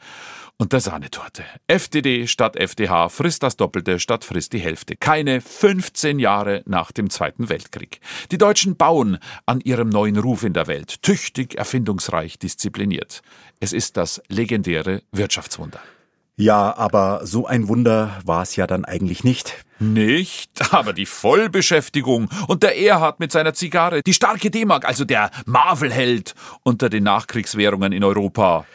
und 0.58 0.72
der 0.72 0.80
Sahnetorte. 0.80 1.44
FDD 1.66 2.26
statt 2.26 2.56
FDH 2.56 3.08
frisst 3.08 3.42
das 3.42 3.56
Doppelte 3.56 3.98
statt 3.98 4.24
frisst 4.24 4.52
die 4.52 4.58
Hälfte. 4.58 4.96
Keine 4.96 5.40
15 5.40 6.18
Jahre 6.18 6.62
nach 6.66 6.92
dem 6.92 7.10
Zweiten 7.10 7.48
Weltkrieg. 7.48 8.00
Die 8.30 8.38
Deutschen 8.38 8.76
bauen 8.76 9.18
an 9.46 9.60
ihrem 9.60 9.88
neuen 9.88 10.18
Ruf 10.18 10.44
in 10.44 10.52
der 10.52 10.66
Welt. 10.66 11.02
Tüchtig, 11.02 11.56
erfindungsreich, 11.56 12.38
diszipliniert. 12.38 13.22
Es 13.60 13.72
ist 13.72 13.96
das 13.96 14.22
legendäre 14.28 15.02
Wirtschaftswunder. 15.12 15.80
Ja, 16.36 16.76
aber 16.76 17.20
so 17.24 17.46
ein 17.46 17.68
Wunder 17.68 18.20
war 18.24 18.42
es 18.42 18.56
ja 18.56 18.66
dann 18.66 18.84
eigentlich 18.84 19.22
nicht. 19.22 19.64
Nicht, 19.78 20.72
aber 20.72 20.92
die 20.92 21.06
Vollbeschäftigung 21.06 22.28
und 22.48 22.64
der 22.64 22.76
Erhard 22.76 23.20
mit 23.20 23.30
seiner 23.30 23.54
Zigarre, 23.54 24.02
die 24.02 24.14
starke 24.14 24.50
D-Mark, 24.50 24.84
also 24.84 25.04
der 25.04 25.30
Marvel-Held 25.46 26.34
unter 26.64 26.88
den 26.88 27.04
Nachkriegswährungen 27.04 27.92
in 27.92 28.02
Europa. 28.02 28.66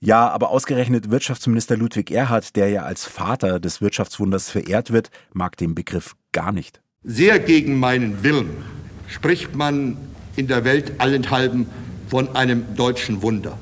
Ja, 0.00 0.28
aber 0.28 0.50
ausgerechnet 0.50 1.10
Wirtschaftsminister 1.10 1.76
Ludwig 1.76 2.10
Erhard, 2.10 2.56
der 2.56 2.68
ja 2.70 2.82
als 2.82 3.04
Vater 3.04 3.60
des 3.60 3.80
Wirtschaftswunders 3.80 4.50
verehrt 4.50 4.92
wird, 4.92 5.10
mag 5.32 5.56
den 5.56 5.76
Begriff 5.76 6.16
gar 6.32 6.50
nicht. 6.50 6.80
Sehr 7.04 7.38
gegen 7.38 7.78
meinen 7.78 8.24
Willen 8.24 8.64
spricht 9.06 9.54
man 9.54 9.96
in 10.34 10.48
der 10.48 10.64
Welt 10.64 10.94
allenthalben 10.98 11.68
von 12.08 12.34
einem 12.34 12.74
deutschen 12.74 13.22
Wunder 13.22 13.56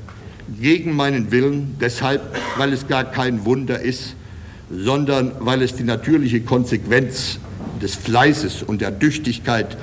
gegen 0.61 0.95
meinen 0.95 1.31
Willen, 1.31 1.77
deshalb, 1.81 2.23
weil 2.57 2.73
es 2.73 2.89
gar 2.89 3.05
kein 3.05 3.45
Wunder 3.45 3.81
ist, 3.81 4.15
sondern 4.71 5.33
weil 5.41 5.63
es 5.63 5.75
die 5.75 5.85
natürliche 5.85 6.41
Konsequenz 6.41 7.39
des 7.81 7.95
Fleißes 7.95 8.63
und 8.63 8.81
der 8.81 8.99
Tüchtigkeit 8.99 9.77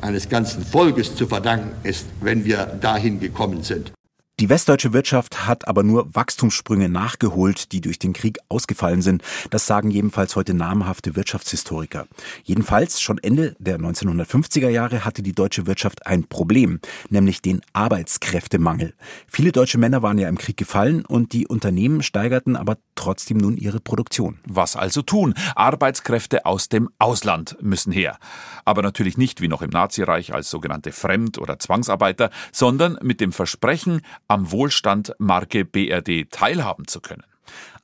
eines 0.00 0.28
ganzen 0.28 0.64
Volkes 0.64 1.16
zu 1.16 1.26
verdanken 1.26 1.72
ist, 1.82 2.06
wenn 2.20 2.44
wir 2.44 2.66
dahin 2.80 3.18
gekommen 3.18 3.62
sind. 3.62 3.92
Die 4.38 4.50
westdeutsche 4.50 4.92
Wirtschaft 4.92 5.46
hat 5.46 5.66
aber 5.66 5.82
nur 5.82 6.14
Wachstumssprünge 6.14 6.90
nachgeholt, 6.90 7.72
die 7.72 7.80
durch 7.80 7.98
den 7.98 8.12
Krieg 8.12 8.36
ausgefallen 8.50 9.00
sind. 9.00 9.22
Das 9.48 9.66
sagen 9.66 9.90
jedenfalls 9.90 10.36
heute 10.36 10.52
namhafte 10.52 11.16
Wirtschaftshistoriker. 11.16 12.06
Jedenfalls 12.44 13.00
schon 13.00 13.16
Ende 13.16 13.56
der 13.58 13.78
1950er 13.78 14.68
Jahre 14.68 15.06
hatte 15.06 15.22
die 15.22 15.32
deutsche 15.32 15.66
Wirtschaft 15.66 16.06
ein 16.06 16.24
Problem, 16.24 16.80
nämlich 17.08 17.40
den 17.40 17.62
Arbeitskräftemangel. 17.72 18.92
Viele 19.26 19.52
deutsche 19.52 19.78
Männer 19.78 20.02
waren 20.02 20.18
ja 20.18 20.28
im 20.28 20.36
Krieg 20.36 20.58
gefallen 20.58 21.06
und 21.06 21.32
die 21.32 21.46
Unternehmen 21.46 22.02
steigerten 22.02 22.56
aber 22.56 22.76
trotzdem 22.94 23.38
nun 23.38 23.56
ihre 23.56 23.80
Produktion. 23.80 24.40
Was 24.46 24.76
also 24.76 25.00
tun? 25.00 25.32
Arbeitskräfte 25.54 26.44
aus 26.44 26.68
dem 26.68 26.90
Ausland 26.98 27.56
müssen 27.62 27.90
her. 27.90 28.18
Aber 28.66 28.82
natürlich 28.82 29.16
nicht 29.16 29.40
wie 29.40 29.48
noch 29.48 29.62
im 29.62 29.70
Nazireich 29.70 30.34
als 30.34 30.50
sogenannte 30.50 30.92
Fremd- 30.92 31.38
oder 31.38 31.58
Zwangsarbeiter, 31.58 32.28
sondern 32.52 32.98
mit 33.00 33.22
dem 33.22 33.32
Versprechen, 33.32 34.02
am 34.28 34.50
Wohlstand 34.50 35.14
Marke 35.18 35.64
BRD 35.64 36.30
teilhaben 36.30 36.86
zu 36.86 37.00
können. 37.00 37.24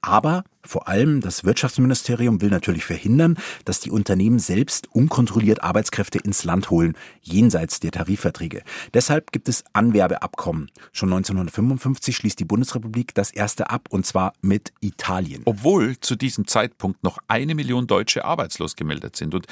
Aber 0.02 0.42
vor 0.64 0.88
allem 0.88 1.20
das 1.20 1.44
Wirtschaftsministerium 1.44 2.40
will 2.40 2.50
natürlich 2.50 2.84
verhindern, 2.84 3.36
dass 3.64 3.80
die 3.80 3.90
Unternehmen 3.90 4.40
selbst 4.40 4.88
unkontrolliert 4.92 5.62
Arbeitskräfte 5.62 6.18
ins 6.18 6.44
Land 6.44 6.70
holen, 6.70 6.96
jenseits 7.20 7.80
der 7.80 7.92
Tarifverträge. 7.92 8.62
Deshalb 8.94 9.32
gibt 9.32 9.48
es 9.48 9.64
Anwerbeabkommen. 9.72 10.70
Schon 10.92 11.12
1955 11.12 12.16
schließt 12.16 12.38
die 12.38 12.44
Bundesrepublik 12.44 13.14
das 13.14 13.30
erste 13.30 13.70
ab, 13.70 13.88
und 13.90 14.04
zwar 14.04 14.34
mit 14.40 14.72
Italien. 14.80 15.42
Obwohl 15.44 15.98
zu 16.00 16.16
diesem 16.16 16.46
Zeitpunkt 16.46 17.02
noch 17.04 17.18
eine 17.28 17.54
Million 17.54 17.86
Deutsche 17.86 18.24
arbeitslos 18.24 18.76
gemeldet 18.76 19.16
sind. 19.16 19.34
Und 19.34 19.46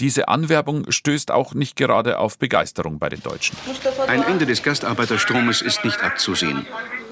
diese 0.00 0.28
Anwerbung 0.28 0.90
stößt 0.90 1.32
auch 1.32 1.54
nicht 1.54 1.74
gerade 1.74 2.18
auf 2.18 2.38
Begeisterung 2.38 3.00
bei 3.00 3.08
den 3.08 3.20
Deutschen. 3.20 3.56
Ein 4.06 4.22
Ende 4.22 4.46
des 4.46 4.62
Gastarbeiterstromes 4.62 5.60
ist 5.60 5.84
nicht 5.84 6.02
abzusehen. 6.02 6.66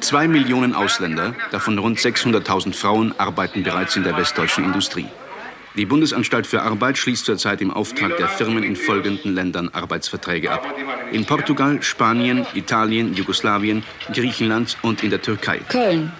Zwei 0.06 0.28
Millionen 0.28 0.72
Ausländer, 0.72 1.34
davon 1.50 1.76
rund 1.78 1.98
600.000 1.98 2.74
Frauen, 2.74 3.12
arbeiten 3.18 3.64
bereits 3.64 3.96
in 3.96 4.04
der 4.04 4.16
westdeutschen 4.16 4.62
Industrie. 4.62 5.08
Die 5.74 5.84
Bundesanstalt 5.84 6.46
für 6.46 6.62
Arbeit 6.62 6.96
schließt 6.96 7.24
zurzeit 7.24 7.60
im 7.60 7.72
Auftrag 7.72 8.16
der 8.16 8.28
Firmen 8.28 8.62
in 8.62 8.76
folgenden 8.76 9.34
Ländern 9.34 9.68
Arbeitsverträge 9.70 10.52
ab. 10.52 10.64
In 11.10 11.24
Portugal, 11.24 11.82
Spanien, 11.82 12.46
Italien, 12.54 13.14
Jugoslawien, 13.14 13.82
Griechenland 14.14 14.76
und 14.80 15.02
in 15.02 15.10
der 15.10 15.22
Türkei. 15.22 15.58
Köln. 15.68 16.12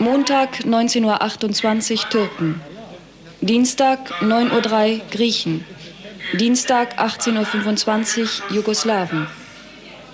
Montag 0.00 0.64
19.28 0.64 1.92
Uhr 1.92 2.08
Türken. 2.10 2.60
Dienstag 3.40 4.00
9.03 4.20 4.94
Uhr 4.94 5.00
Griechen. 5.12 5.64
Dienstag 6.32 6.98
18.25 6.98 8.20
Uhr 8.50 8.56
Jugoslawen. 8.56 9.28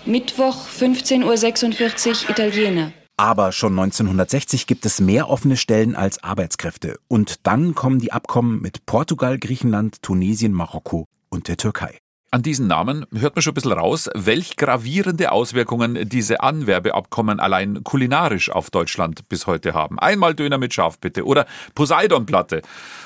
Mittwoch 0.07 0.67
15.46 0.69 2.25
Uhr 2.25 2.31
Italiener. 2.31 2.93
Aber 3.17 3.53
schon 3.53 3.79
1960 3.79 4.67
gibt 4.67 4.85
es 4.85 5.01
mehr 5.01 5.29
offene 5.29 5.57
Stellen 5.57 5.95
als 5.95 6.25
Arbeitskräfte. 6.25 6.99
Und 7.09 7.47
dann 7.47 7.75
kommen 7.75 7.99
die 7.99 8.13
Abkommen 8.13 8.61
mit 8.61 8.85
Portugal, 8.87 9.39
Griechenland, 9.39 10.03
Tunesien, 10.03 10.53
Marokko 10.53 11.07
und 11.29 11.49
der 11.49 11.57
Türkei. 11.57 11.99
An 12.35 12.43
diesen 12.43 12.67
Namen 12.67 13.05
hört 13.15 13.37
man 13.37 13.43
schon 13.43 13.51
ein 13.51 13.55
bisschen 13.55 13.73
raus, 13.73 14.09
welch 14.15 14.57
gravierende 14.57 15.33
Auswirkungen 15.33 16.09
diese 16.09 16.41
Anwerbeabkommen 16.41 17.41
allein 17.41 17.85
kulinarisch 17.85 18.49
auf 18.51 18.71
Deutschland 18.71 19.29
bis 19.29 19.47
heute 19.47 19.75
haben. 19.75 19.99
Einmal 19.99 20.35
Döner 20.35 20.57
mit 20.57 20.73
Schaf 20.73 20.99
bitte 20.99 21.27
oder 21.27 21.45
Poseidonplatte. 21.75 22.63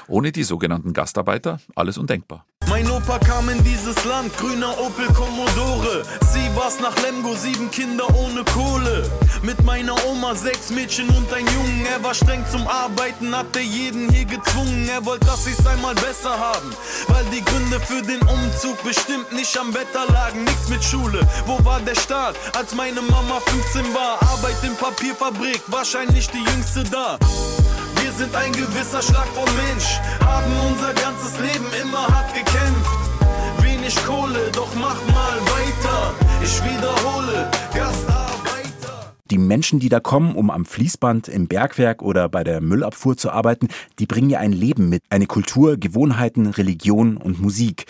Ohne 0.06 0.30
die 0.30 0.44
sogenannten 0.44 0.92
Gastarbeiter 0.92 1.58
alles 1.74 1.98
undenkbar. 1.98 2.46
Mein 2.76 2.90
Opa 2.90 3.18
kam 3.18 3.48
in 3.48 3.64
dieses 3.64 4.04
Land, 4.04 4.36
grüner 4.36 4.78
Opel 4.78 5.06
Commodore. 5.14 6.02
Sie 6.30 6.54
war's 6.54 6.78
nach 6.78 6.94
Lemgo, 7.02 7.34
sieben 7.34 7.70
Kinder 7.70 8.04
ohne 8.14 8.44
Kohle. 8.44 9.10
Mit 9.40 9.64
meiner 9.64 9.94
Oma 10.04 10.34
sechs 10.34 10.68
Mädchen 10.68 11.08
und 11.08 11.32
ein 11.32 11.46
Jungen. 11.46 11.86
Er 11.90 12.04
war 12.04 12.12
streng 12.12 12.44
zum 12.52 12.68
Arbeiten, 12.68 13.34
hatte 13.34 13.60
jeden 13.60 14.12
hier 14.12 14.26
gezwungen. 14.26 14.86
Er 14.90 15.02
wollte, 15.06 15.24
dass 15.24 15.46
sie's 15.46 15.66
einmal 15.66 15.94
besser 15.94 16.38
haben. 16.38 16.70
Weil 17.08 17.24
die 17.32 17.42
Gründe 17.42 17.80
für 17.80 18.02
den 18.02 18.20
Umzug 18.20 18.84
bestimmt 18.84 19.32
nicht 19.32 19.56
am 19.56 19.72
Wetter 19.72 20.04
lagen. 20.12 20.44
Nichts 20.44 20.68
mit 20.68 20.84
Schule, 20.84 21.26
wo 21.46 21.58
war 21.64 21.80
der 21.80 21.94
Staat, 21.94 22.36
als 22.54 22.74
meine 22.74 23.00
Mama 23.00 23.40
15 23.46 23.94
war? 23.94 24.20
Arbeit 24.28 24.62
in 24.62 24.76
Papierfabrik, 24.76 25.62
wahrscheinlich 25.68 26.28
die 26.28 26.44
jüngste 26.44 26.84
da. 26.84 27.16
Sind 28.16 28.34
ein 28.34 28.50
gewisser 28.52 29.02
Schlag 29.02 29.26
von 29.26 29.44
Mensch, 29.44 30.00
haben 30.24 30.50
unser 30.66 30.94
ganzes 30.94 31.38
Leben 31.38 31.66
immer 31.82 32.06
hart 32.06 32.32
gekämpft. 32.32 32.90
Wenig 33.60 33.94
Kohle, 34.06 34.50
doch 34.54 34.74
mach 34.74 34.96
mal 35.08 35.38
weiter. 35.42 36.14
Ich 36.42 36.64
wiederhole, 36.64 37.50
Gastarbeiter. 37.74 39.12
Die 39.30 39.36
Menschen, 39.36 39.80
die 39.80 39.90
da 39.90 40.00
kommen, 40.00 40.34
um 40.34 40.50
am 40.50 40.64
Fließband, 40.64 41.28
im 41.28 41.46
Bergwerk 41.46 42.00
oder 42.00 42.30
bei 42.30 42.42
der 42.42 42.62
Müllabfuhr 42.62 43.18
zu 43.18 43.30
arbeiten, 43.30 43.68
die 43.98 44.06
bringen 44.06 44.30
ja 44.30 44.38
ein 44.38 44.52
Leben 44.52 44.88
mit, 44.88 45.02
eine 45.10 45.26
Kultur, 45.26 45.76
Gewohnheiten, 45.76 46.46
Religion 46.46 47.18
und 47.18 47.38
Musik. 47.38 47.84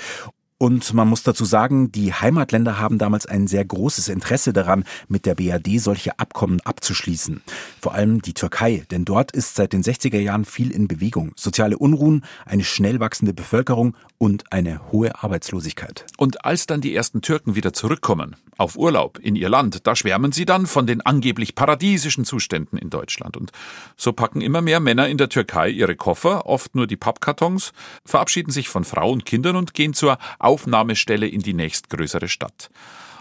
Und 0.58 0.94
man 0.94 1.06
muss 1.08 1.22
dazu 1.22 1.44
sagen, 1.44 1.92
die 1.92 2.14
Heimatländer 2.14 2.78
haben 2.78 2.96
damals 2.96 3.26
ein 3.26 3.46
sehr 3.46 3.64
großes 3.64 4.08
Interesse 4.08 4.54
daran, 4.54 4.84
mit 5.06 5.26
der 5.26 5.34
BRD 5.34 5.78
solche 5.78 6.18
Abkommen 6.18 6.60
abzuschließen. 6.62 7.42
Vor 7.78 7.92
allem 7.92 8.22
die 8.22 8.32
Türkei, 8.32 8.86
denn 8.90 9.04
dort 9.04 9.32
ist 9.32 9.56
seit 9.56 9.74
den 9.74 9.82
60er 9.82 10.18
Jahren 10.18 10.46
viel 10.46 10.70
in 10.70 10.88
Bewegung. 10.88 11.32
Soziale 11.36 11.76
Unruhen, 11.76 12.24
eine 12.46 12.64
schnell 12.64 13.00
wachsende 13.00 13.34
Bevölkerung 13.34 13.96
und 14.16 14.50
eine 14.50 14.80
hohe 14.92 15.22
Arbeitslosigkeit. 15.22 16.06
Und 16.16 16.46
als 16.46 16.64
dann 16.64 16.80
die 16.80 16.94
ersten 16.94 17.20
Türken 17.20 17.54
wieder 17.54 17.74
zurückkommen, 17.74 18.36
auf 18.56 18.76
Urlaub 18.76 19.18
in 19.18 19.36
ihr 19.36 19.50
Land, 19.50 19.86
da 19.86 19.94
schwärmen 19.94 20.32
sie 20.32 20.46
dann 20.46 20.66
von 20.66 20.86
den 20.86 21.02
angeblich 21.02 21.54
paradiesischen 21.54 22.24
Zuständen 22.24 22.78
in 22.78 22.88
Deutschland. 22.88 23.36
Und 23.36 23.52
so 23.96 24.14
packen 24.14 24.40
immer 24.40 24.62
mehr 24.62 24.80
Männer 24.80 25.08
in 25.08 25.18
der 25.18 25.28
Türkei 25.28 25.68
ihre 25.68 25.96
Koffer, 25.96 26.46
oft 26.46 26.74
nur 26.74 26.86
die 26.86 26.96
Pappkartons, 26.96 27.74
verabschieden 28.06 28.50
sich 28.50 28.70
von 28.70 28.84
Frau 28.84 29.10
und 29.10 29.26
Kindern 29.26 29.56
und 29.56 29.74
gehen 29.74 29.92
zur 29.92 30.16
Aufnahmestelle 30.46 31.26
in 31.26 31.40
die 31.40 31.54
nächstgrößere 31.54 32.28
Stadt. 32.28 32.70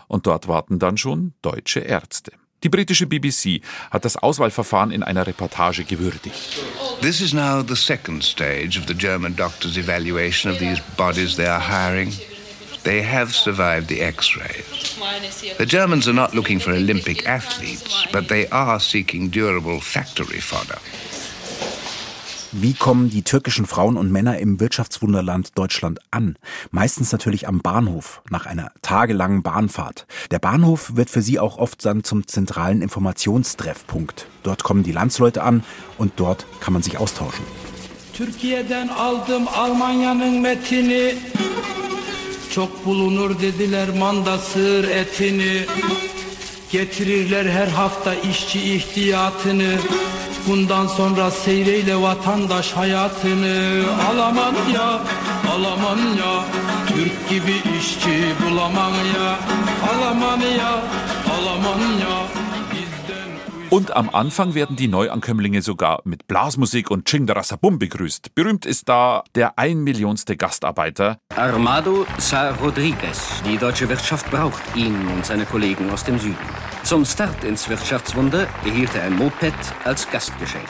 Und 0.07 0.27
dort 0.27 0.47
warten 0.47 0.79
dann 0.79 0.97
schon 0.97 1.33
deutsche 1.41 1.79
Ärzte. 1.79 2.31
Die 2.63 2.69
britische 2.69 3.05
BBC 3.05 3.61
hat 3.91 4.05
das 4.05 4.17
Auswahlverfahren 4.17 4.91
in 4.91 5.03
einer 5.03 5.27
Reportage 5.27 5.83
gewürdigt. 5.83 6.63
This 7.01 7.21
is 7.21 7.33
now 7.33 7.61
the 7.61 7.75
second 7.75 8.23
stage 8.23 8.79
of 8.79 8.87
the 8.87 8.95
German 8.95 9.35
doctors' 9.35 9.77
evaluation 9.77 10.51
of 10.51 10.57
these 10.57 10.81
bodies 10.97 11.35
they 11.35 11.47
are 11.47 11.61
hiring. 11.61 12.11
They 12.83 13.03
have 13.03 13.33
survived 13.33 13.87
the 13.87 13.99
X-ray. 13.99 14.63
The 15.57 15.65
Germans 15.65 16.07
are 16.07 16.13
not 16.13 16.33
looking 16.33 16.59
for 16.59 16.71
Olympic 16.71 17.27
athletes, 17.27 18.07
but 18.11 18.27
they 18.27 18.47
are 18.49 18.79
seeking 18.79 19.29
durable 19.29 19.79
factory 19.79 20.39
fodder. 20.39 20.79
Wie 22.57 22.73
kommen 22.73 23.09
die 23.09 23.23
türkischen 23.23 23.65
Frauen 23.65 23.97
und 23.97 24.13
Männer 24.13 24.39
im 24.39 24.61
Wirtschaftswunderland 24.61 25.57
Deutschland 25.57 25.99
an? 26.11 26.37
Meistens 26.71 27.11
natürlich 27.11 27.49
am 27.49 27.59
Bahnhof, 27.59 28.21
nach 28.29 28.45
einer 28.45 28.71
tagelangen 28.81 29.43
Bahnfahrt. 29.43 30.07
Der 30.31 30.39
Bahnhof 30.39 30.95
wird 30.95 31.09
für 31.09 31.21
sie 31.21 31.37
auch 31.37 31.57
oft 31.57 31.85
dann 31.85 32.05
zum 32.05 32.27
zentralen 32.27 32.81
Informationstreffpunkt. 32.81 34.27
Dort 34.43 34.63
kommen 34.63 34.83
die 34.83 34.93
Landsleute 34.93 35.43
an 35.43 35.65
und 35.97 36.13
dort 36.15 36.45
kann 36.61 36.71
man 36.71 36.81
sich 36.81 36.97
austauschen. 36.97 37.43
Türkiye'den 38.13 38.87
aldım 38.87 39.47
Almanya'nın 39.47 40.39
metini 40.41 41.15
Çok 42.51 42.85
bulunur 42.85 43.41
dediler 43.41 43.89
manda 43.99 44.37
sığır 44.37 44.83
etini 44.83 45.65
Getirirler 46.71 47.45
her 47.45 47.67
hafta 47.67 48.15
işçi 48.15 48.75
ihtiyatını 48.75 49.75
Bundan 50.47 50.87
sonra 50.87 51.31
seyreyle 51.31 52.01
vatandaş 52.01 52.71
hayatını 52.71 53.83
Alaman 54.11 54.55
ya, 54.73 54.99
alaman 55.55 55.97
ya. 55.97 56.43
Türk 56.87 57.29
gibi 57.29 57.55
işçi 57.79 58.33
bulamam 58.43 58.93
ya 58.93 59.39
Alaman 59.93 60.39
ya, 60.39 60.71
alaman 61.35 61.81
ya 61.99 62.44
Und 63.75 63.93
am 63.93 64.09
Anfang 64.09 64.53
werden 64.53 64.77
die 64.77 64.87
Neuankömmlinge 64.87 65.61
sogar 65.61 66.01
mit 66.05 66.27
Blasmusik 66.27 66.89
und 66.89 67.09
Chingdarasabum 67.09 67.77
begrüßt. 67.77 68.33
Berühmt 68.33 68.65
ist 68.65 68.87
da 68.87 69.25
der 69.35 69.59
ein 69.59 69.83
Millionste 69.83 70.37
Gastarbeiter. 70.37 71.17
Armado 71.35 72.05
Sa 72.17 72.51
Rodriguez. 72.51 73.43
Die 73.45 73.57
deutsche 73.57 73.89
Wirtschaft 73.89 74.31
braucht 74.31 74.63
ihn 74.77 74.95
und 75.09 75.25
seine 75.25 75.45
Kollegen 75.45 75.89
aus 75.89 76.05
dem 76.05 76.17
Süden. 76.19 76.37
Zum 76.83 77.03
Start 77.03 77.43
ins 77.43 77.67
Wirtschaftswunder 77.67 78.47
erhielt 78.63 78.95
er 78.95 79.03
ein 79.03 79.17
Moped 79.17 79.53
als 79.83 80.09
Gastgeschenk. 80.09 80.69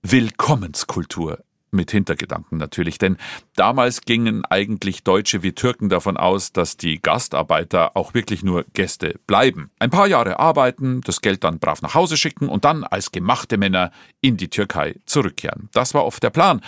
Willkommenskultur. 0.00 1.40
Mit 1.76 1.90
Hintergedanken 1.90 2.56
natürlich, 2.56 2.96
denn 2.96 3.18
damals 3.54 4.00
gingen 4.00 4.46
eigentlich 4.46 5.04
Deutsche 5.04 5.42
wie 5.42 5.52
Türken 5.52 5.90
davon 5.90 6.16
aus, 6.16 6.50
dass 6.52 6.78
die 6.78 7.00
Gastarbeiter 7.02 7.96
auch 7.96 8.14
wirklich 8.14 8.42
nur 8.42 8.64
Gäste 8.72 9.20
bleiben. 9.26 9.70
Ein 9.78 9.90
paar 9.90 10.06
Jahre 10.06 10.40
arbeiten, 10.40 11.02
das 11.02 11.20
Geld 11.20 11.44
dann 11.44 11.58
brav 11.58 11.82
nach 11.82 11.94
Hause 11.94 12.16
schicken 12.16 12.48
und 12.48 12.64
dann 12.64 12.82
als 12.82 13.12
gemachte 13.12 13.58
Männer 13.58 13.90
in 14.22 14.38
die 14.38 14.48
Türkei 14.48 14.96
zurückkehren. 15.04 15.68
Das 15.74 15.92
war 15.92 16.06
oft 16.06 16.22
der 16.22 16.30
Plan. 16.30 16.62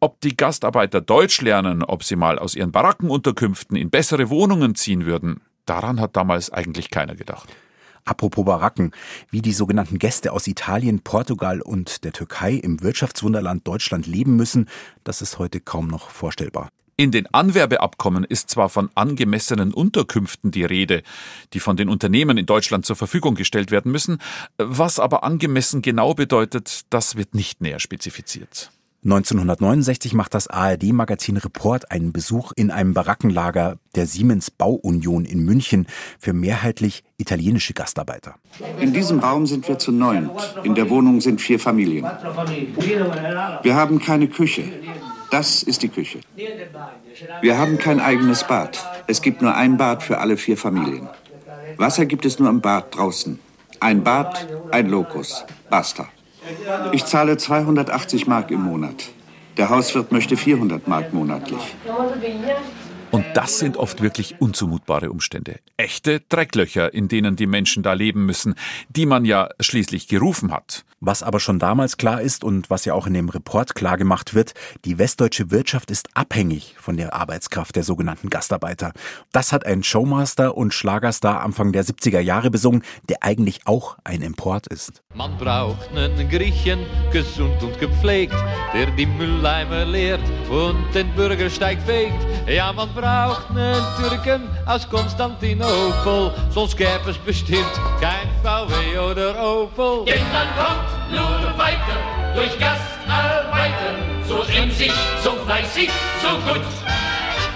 Ob 0.00 0.20
die 0.20 0.36
Gastarbeiter 0.36 1.00
Deutsch 1.00 1.40
lernen, 1.40 1.84
ob 1.84 2.02
sie 2.02 2.16
mal 2.16 2.38
aus 2.38 2.56
ihren 2.56 2.72
Barackenunterkünften 2.72 3.76
in 3.76 3.90
bessere 3.90 4.28
Wohnungen 4.28 4.74
ziehen 4.74 5.06
würden, 5.06 5.40
daran 5.66 6.00
hat 6.00 6.16
damals 6.16 6.50
eigentlich 6.50 6.90
keiner 6.90 7.14
gedacht. 7.14 7.48
Apropos 8.08 8.46
Baracken, 8.46 8.92
wie 9.30 9.42
die 9.42 9.52
sogenannten 9.52 9.98
Gäste 9.98 10.32
aus 10.32 10.46
Italien, 10.46 11.00
Portugal 11.00 11.60
und 11.60 12.04
der 12.04 12.12
Türkei 12.12 12.54
im 12.54 12.82
Wirtschaftswunderland 12.82 13.68
Deutschland 13.68 14.06
leben 14.06 14.34
müssen, 14.34 14.66
das 15.04 15.20
ist 15.20 15.38
heute 15.38 15.60
kaum 15.60 15.88
noch 15.88 16.08
vorstellbar. 16.08 16.70
In 16.96 17.12
den 17.12 17.32
Anwerbeabkommen 17.32 18.24
ist 18.24 18.48
zwar 18.48 18.70
von 18.70 18.88
angemessenen 18.94 19.74
Unterkünften 19.74 20.50
die 20.50 20.64
Rede, 20.64 21.02
die 21.52 21.60
von 21.60 21.76
den 21.76 21.90
Unternehmen 21.90 22.38
in 22.38 22.46
Deutschland 22.46 22.86
zur 22.86 22.96
Verfügung 22.96 23.34
gestellt 23.34 23.70
werden 23.70 23.92
müssen, 23.92 24.18
was 24.56 24.98
aber 24.98 25.22
angemessen 25.22 25.82
genau 25.82 26.14
bedeutet, 26.14 26.86
das 26.88 27.14
wird 27.14 27.34
nicht 27.34 27.60
näher 27.60 27.78
spezifiziert. 27.78 28.72
1969 29.04 30.12
macht 30.14 30.34
das 30.34 30.48
ARD-Magazin 30.48 31.36
Report 31.36 31.92
einen 31.92 32.12
Besuch 32.12 32.50
in 32.56 32.72
einem 32.72 32.94
Barackenlager 32.94 33.78
der 33.94 34.06
Siemens 34.06 34.50
Bauunion 34.50 35.24
in 35.24 35.44
München 35.44 35.86
für 36.18 36.32
mehrheitlich 36.32 37.04
italienische 37.16 37.74
Gastarbeiter. 37.74 38.34
In 38.80 38.92
diesem 38.92 39.20
Raum 39.20 39.46
sind 39.46 39.68
wir 39.68 39.78
zu 39.78 39.92
neunt. 39.92 40.32
In 40.64 40.74
der 40.74 40.90
Wohnung 40.90 41.20
sind 41.20 41.40
vier 41.40 41.60
Familien. 41.60 42.04
Wir 43.62 43.76
haben 43.76 44.00
keine 44.00 44.26
Küche. 44.26 44.64
Das 45.30 45.62
ist 45.62 45.82
die 45.82 45.88
Küche. 45.88 46.18
Wir 47.40 47.56
haben 47.56 47.78
kein 47.78 48.00
eigenes 48.00 48.44
Bad. 48.44 48.84
Es 49.06 49.22
gibt 49.22 49.42
nur 49.42 49.54
ein 49.54 49.76
Bad 49.76 50.02
für 50.02 50.18
alle 50.18 50.36
vier 50.36 50.56
Familien. 50.56 51.08
Wasser 51.76 52.04
gibt 52.04 52.24
es 52.24 52.40
nur 52.40 52.48
im 52.48 52.60
Bad 52.60 52.96
draußen. 52.96 53.38
Ein 53.78 54.02
Bad, 54.02 54.48
ein 54.72 54.88
Lokus. 54.88 55.44
Basta. 55.70 56.08
Ich 56.92 57.04
zahle 57.04 57.36
280 57.36 58.26
Mark 58.26 58.50
im 58.50 58.62
Monat. 58.62 59.10
Der 59.56 59.70
Hauswirt 59.70 60.12
möchte 60.12 60.36
400 60.36 60.86
Mark 60.86 61.12
monatlich. 61.12 61.60
Und 63.10 63.24
das 63.34 63.58
sind 63.58 63.76
oft 63.76 64.02
wirklich 64.02 64.40
unzumutbare 64.40 65.10
Umstände. 65.10 65.60
Echte 65.76 66.20
Drecklöcher, 66.28 66.92
in 66.92 67.08
denen 67.08 67.36
die 67.36 67.46
Menschen 67.46 67.82
da 67.82 67.94
leben 67.94 68.26
müssen, 68.26 68.54
die 68.88 69.06
man 69.06 69.24
ja 69.24 69.48
schließlich 69.60 70.08
gerufen 70.08 70.52
hat. 70.52 70.84
Was 71.00 71.22
aber 71.22 71.38
schon 71.38 71.60
damals 71.60 71.96
klar 71.96 72.20
ist 72.20 72.42
und 72.42 72.70
was 72.70 72.84
ja 72.84 72.92
auch 72.92 73.06
in 73.06 73.14
dem 73.14 73.28
Report 73.28 73.76
klar 73.76 73.96
gemacht 73.96 74.34
wird, 74.34 74.54
die 74.84 74.98
westdeutsche 74.98 75.52
Wirtschaft 75.52 75.92
ist 75.92 76.08
abhängig 76.14 76.74
von 76.80 76.96
der 76.96 77.14
Arbeitskraft 77.14 77.76
der 77.76 77.84
sogenannten 77.84 78.30
Gastarbeiter. 78.30 78.92
Das 79.30 79.52
hat 79.52 79.64
ein 79.64 79.84
Showmaster 79.84 80.56
und 80.56 80.74
Schlagerstar 80.74 81.42
Anfang 81.42 81.70
der 81.70 81.84
70er 81.84 82.18
Jahre 82.18 82.50
besungen, 82.50 82.82
der 83.08 83.18
eigentlich 83.22 83.60
auch 83.64 83.96
ein 84.02 84.22
Import 84.22 84.66
ist. 84.66 85.04
Man 85.14 85.38
braucht 85.38 85.88
einen 85.94 86.28
Griechen, 86.28 86.80
gesund 87.12 87.62
und 87.62 87.78
gepflegt, 87.78 88.34
der 88.74 88.90
die 88.90 89.06
Mülleimer 89.06 89.84
leert 89.84 90.22
und 90.50 90.92
den 90.96 91.14
Bürgersteig 91.14 91.78
fegt. 91.86 92.26
Ja, 92.48 92.72
man 92.72 92.92
braucht 92.92 93.50
einen 93.50 93.84
Türken 94.00 94.48
aus 94.66 94.88
Konstantinopel, 94.88 96.32
sonst 96.50 96.76
gäbe 96.76 97.10
es 97.10 97.18
bestimmt 97.18 97.80
kein 98.00 98.28
VW 98.42 98.98
oder 98.98 99.40
Opel. 99.40 100.04
Denn 100.06 100.24
dann 100.32 100.48
kommt 100.56 100.87
nur 101.10 101.58
weiter 101.58 101.98
durch 102.34 102.58
Gastarbeiten, 102.58 104.24
so 104.26 104.42
emsig, 104.42 104.92
so 105.22 105.32
fleißig, 105.32 105.90
so 106.22 106.28
gut. 106.50 106.64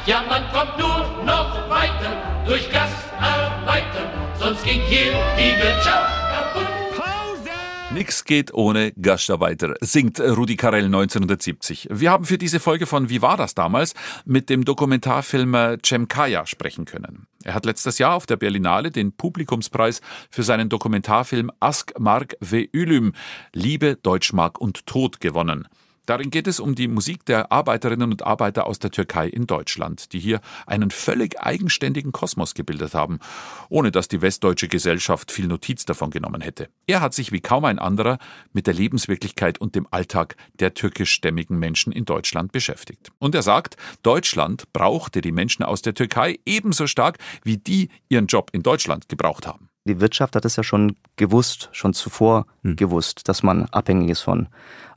Ja, 0.07 0.23
man 0.29 0.43
kommt 0.53 0.79
nur 0.79 1.25
noch 1.25 1.69
weiter 1.71 2.45
durch 2.47 2.69
Gastarbeiten, 2.71 4.05
sonst 4.39 4.65
ging 4.65 4.81
hier 4.81 5.13
die 5.39 5.63
Wirtschaft. 5.63 6.23
Nix 7.95 8.25
geht 8.25 8.55
ohne 8.55 8.93
Gastarbeiter, 8.93 9.75
singt 9.83 10.19
Rudi 10.19 10.57
Carell 10.57 10.87
1970. 10.87 11.89
Wir 11.91 12.11
haben 12.11 12.25
für 12.25 12.39
diese 12.39 12.59
Folge 12.59 12.87
von 12.87 13.11
Wie 13.11 13.21
war 13.21 13.37
das 13.37 13.55
damals 13.55 13.93
mit 14.25 14.49
dem 14.49 14.65
Dokumentarfilmer 14.65 15.77
Cem 15.85 16.09
Kaya 16.09 16.47
sprechen 16.47 16.87
können. 16.87 17.27
Er 17.45 17.55
hat 17.55 17.67
letztes 17.67 17.99
Jahr 17.99 18.15
auf 18.15 18.27
der 18.27 18.37
Berlinale 18.37 18.91
den 18.91 19.13
Publikumspreis 19.13 20.01
für 20.31 20.43
seinen 20.43 20.69
Dokumentarfilm 20.69 21.51
Ask 21.61 21.99
Mark 21.99 22.37
ve 22.41 22.69
Ülüm, 22.73 23.13
Liebe, 23.53 23.97
Deutschmark 24.03 24.61
und 24.61 24.87
Tod 24.87 25.21
gewonnen. 25.21 25.69
Darin 26.07 26.31
geht 26.31 26.49
es 26.49 26.59
um 26.59 26.75
die 26.75 26.89
Musik 26.89 27.25
der 27.27 27.53
Arbeiterinnen 27.53 28.11
und 28.11 28.27
Arbeiter 28.27 28.67
aus 28.67 28.81
der 28.81 28.91
Türkei 28.91 29.29
in 29.29 29.47
Deutschland, 29.47 30.13
die 30.13 30.19
hier 30.19 30.41
einen 30.67 30.91
völlig 30.91 31.41
eigenständigen 31.41 32.11
Kosmos 32.11 32.55
gebildet 32.55 32.95
haben, 32.95 33.21
ohne 33.69 33.93
dass 33.93 34.09
die 34.09 34.21
westdeutsche 34.21 34.67
Gesellschaft 34.67 35.31
viel 35.31 35.47
Notiz 35.47 35.85
davon 35.85 36.11
genommen 36.11 36.41
hätte. 36.41 36.69
Er 36.89 37.01
hat 37.01 37.15
sich 37.15 37.31
wie 37.31 37.41
kaum 37.41 37.65
ein 37.65 37.79
anderer 37.79 38.19
mit 38.53 38.67
der 38.67 38.75
Lebenswirklichkeit 38.75 39.59
und 39.59 39.77
dem 39.77 39.87
Alltag 39.93 40.35
der 40.59 40.75
türkischstämmigen 40.75 41.57
Menschen 41.57 41.93
in 41.93 42.05
Deutschland 42.05 42.51
beschäftigt. 42.51 43.13
Und 43.21 43.37
er 43.37 43.43
sagt, 43.43 43.77
Deutschland 44.03 44.73
brauchte 44.73 45.21
die 45.21 45.33
Menschen 45.33 45.63
aus 45.63 45.83
der 45.83 45.95
Türkei 45.95 46.41
ebenso 46.45 46.89
stark, 46.89 47.19
wie 47.45 47.59
die 47.59 47.91
ihren 48.09 48.27
Job 48.27 48.51
in 48.53 48.65
Deutschland 48.65 49.09
gebraucht 49.09 49.47
haben. 49.47 49.69
Die 49.85 50.01
Wirtschaft 50.01 50.37
hat 50.37 50.45
es 50.45 50.57
ja 50.57 50.63
schon 50.63 50.97
gewusst, 51.17 51.69
schon 51.73 51.93
zuvor 51.93 52.47
hm. 52.63 52.77
gewusst, 52.77 53.29
dass 53.29 53.43
man 53.43 53.67
abhängig 53.67 54.11
ist 54.11 54.21
von 54.21 54.49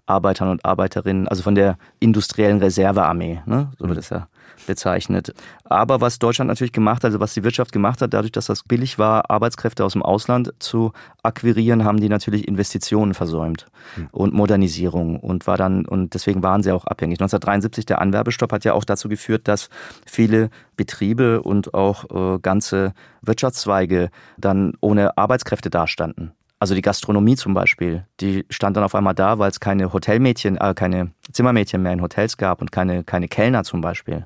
Arbeitern 0.06 0.50
und 0.50 0.66
Arbeiterinnen, 0.66 1.28
also 1.28 1.44
von 1.44 1.56
der 1.56 1.78
industriellen 2.00 2.60
Reservearmee, 2.60 3.42
ne? 3.46 3.72
so 3.78 3.88
wird 3.88 3.98
es 3.98 4.10
ja 4.10 4.28
bezeichnet. 4.66 5.34
Aber 5.64 6.02
was 6.02 6.20
Deutschland 6.20 6.48
natürlich 6.48 6.72
gemacht 6.72 6.98
hat, 6.98 7.06
also 7.06 7.20
was 7.20 7.34
die 7.34 7.44
Wirtschaft 7.44 7.72
gemacht 7.72 8.02
hat, 8.02 8.14
dadurch, 8.14 8.32
dass 8.32 8.48
das 8.48 8.64
billig 8.64 8.98
war, 8.98 9.30
Arbeitskräfte 9.30 9.84
aus 9.84 9.94
dem 9.94 10.04
Ausland 10.04 10.54
zu 10.60 10.92
akquirieren, 11.24 11.84
haben 11.84 12.00
die 12.00 12.10
natürlich 12.10 12.48
Investitionen 12.48 13.14
versäumt 13.14 13.66
mhm. 13.96 14.10
und 14.12 14.34
Modernisierung 14.34 15.20
und 15.20 15.48
war 15.48 15.58
dann, 15.58 15.86
und 15.86 16.14
deswegen 16.14 16.44
waren 16.44 16.64
sie 16.64 16.72
auch 16.72 16.86
abhängig. 16.86 17.16
1973, 17.16 17.86
der 17.86 18.02
Anwerbestopp 18.02 18.52
hat 18.52 18.66
ja 18.66 18.74
auch 18.74 18.86
dazu 18.86 19.10
geführt, 19.10 19.48
dass 19.48 19.70
viele 20.06 20.50
Betriebe 20.76 21.42
und 21.42 21.74
auch 21.74 22.36
äh, 22.36 22.40
ganze 22.40 22.94
Wirtschaftszweige 23.22 24.10
dann 24.38 24.74
ohne 24.82 25.18
Arbeitskräfte 25.18 25.70
dastanden. 25.70 26.34
Also 26.66 26.74
die 26.74 26.82
Gastronomie 26.82 27.36
zum 27.36 27.54
Beispiel, 27.54 28.06
die 28.22 28.44
stand 28.50 28.76
dann 28.76 28.84
auf 28.84 28.96
einmal 28.96 29.14
da, 29.14 29.38
weil 29.38 29.52
es 29.52 29.60
keine 29.60 29.94
Hotelmädchen, 29.94 30.58
äh, 30.58 30.74
keine 30.74 31.12
Zimmermädchen 31.32 31.80
mehr 31.80 31.94
in 31.94 32.02
Hotels 32.02 32.38
gab 32.38 32.60
und 32.60 32.72
keine, 32.72 33.04
keine 33.04 33.28
Kellner 33.28 33.64
zum 33.64 33.82
Beispiel. 33.82 34.26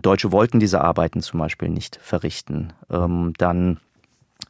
Deutsche 0.00 0.30
wollten 0.30 0.60
diese 0.60 0.80
Arbeiten 0.80 1.22
zum 1.22 1.40
Beispiel 1.40 1.68
nicht 1.68 1.98
verrichten. 2.00 2.72
Ähm, 2.88 3.32
dann 3.38 3.80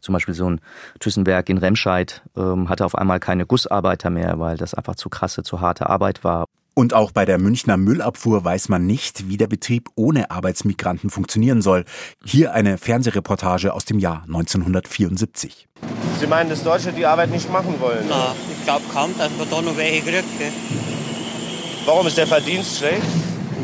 zum 0.03 0.13
Beispiel 0.13 0.35
so 0.35 0.51
ein 0.51 0.61
Thyssenberg 1.01 1.49
in 1.49 1.57
Remscheid 1.57 2.21
ähm, 2.37 2.69
hatte 2.69 2.85
auf 2.85 2.95
einmal 2.95 3.19
keine 3.19 3.47
Gussarbeiter 3.47 4.11
mehr, 4.11 4.39
weil 4.39 4.59
das 4.59 4.75
einfach 4.75 4.97
zu 4.97 5.09
krasse, 5.09 5.43
zu 5.43 5.63
harte 5.63 5.89
Arbeit 5.89 6.23
war. 6.23 6.45
Und 6.79 6.93
auch 6.93 7.11
bei 7.11 7.25
der 7.25 7.39
Münchner 7.39 7.79
Müllabfuhr 7.79 8.45
weiß 8.45 8.69
man 8.69 8.85
nicht, 8.85 9.31
wie 9.31 9.39
der 9.39 9.47
Betrieb 9.47 9.89
ohne 9.95 10.31
Arbeitsmigranten 10.31 11.09
funktionieren 11.09 11.63
soll. 11.63 11.87
Hier 12.23 12.53
eine 12.53 12.77
Fernsehreportage 12.77 13.73
aus 13.73 13.87
dem 13.87 13.99
Jahr 13.99 14.25
1974. 14.27 15.69
Sie 16.21 16.27
meinen, 16.27 16.51
dass 16.51 16.63
Deutsche 16.63 16.93
die 16.93 17.07
Arbeit 17.07 17.31
nicht 17.31 17.51
machen 17.51 17.77
wollen? 17.81 18.05
Na, 18.11 18.35
ich 18.53 18.63
glaube 18.65 18.83
kaum, 18.93 19.11
dass 19.17 19.31
man 19.39 19.49
da 19.49 19.63
noch 19.63 19.75
welche 19.79 20.03
kriegt. 20.03 20.39
Gell? 20.39 20.53
Warum 21.87 22.09
ist 22.09 22.19
der 22.19 22.27
Verdienst 22.27 22.77
schlecht? 22.77 23.07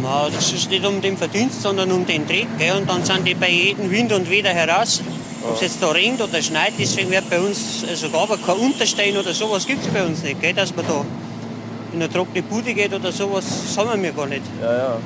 Na, 0.01 0.31
das 0.31 0.51
ist 0.51 0.71
nicht 0.71 0.87
um 0.87 1.03
den 1.03 1.19
Verdienst, 1.19 1.61
sondern 1.61 1.93
um 1.93 2.07
den 2.07 2.27
Dreck. 2.27 2.47
Gell? 2.57 2.79
Und 2.79 2.89
dann 2.89 3.05
sind 3.05 3.29
die 3.29 3.35
bei 3.35 3.51
jedem 3.51 3.91
Wind 3.91 4.11
und 4.15 4.31
Wetter 4.31 4.55
heraus. 4.55 5.03
Ob 5.43 5.57
es 5.57 5.61
jetzt 5.61 5.83
da 5.83 5.91
regnet 5.91 6.23
oder 6.23 6.41
schneit, 6.41 6.73
deswegen 6.79 7.11
wird 7.11 7.29
bei 7.29 7.41
uns 7.41 7.85
also 7.87 8.09
gar 8.09 8.27
kein 8.39 8.57
Unterstein 8.57 9.15
oder 9.19 9.35
sowas 9.35 9.67
gibt 9.67 9.85
es 9.85 9.89
bei 9.89 10.03
uns 10.03 10.23
nicht, 10.23 10.41
gell? 10.41 10.55
dass 10.55 10.75
man 10.75 10.87
da 10.87 11.05
in 11.93 12.03
eine 12.03 12.13
trockene 12.13 12.43
Bude 12.43 12.75
geht 12.75 12.93
oder 12.93 13.13
sowas, 13.13 13.45
das 13.67 13.79
haben 13.79 14.03
wir 14.03 14.13
gar 14.13 14.27
nicht. 14.27 14.43
Ja, 14.61 14.77
ja. 14.77 14.97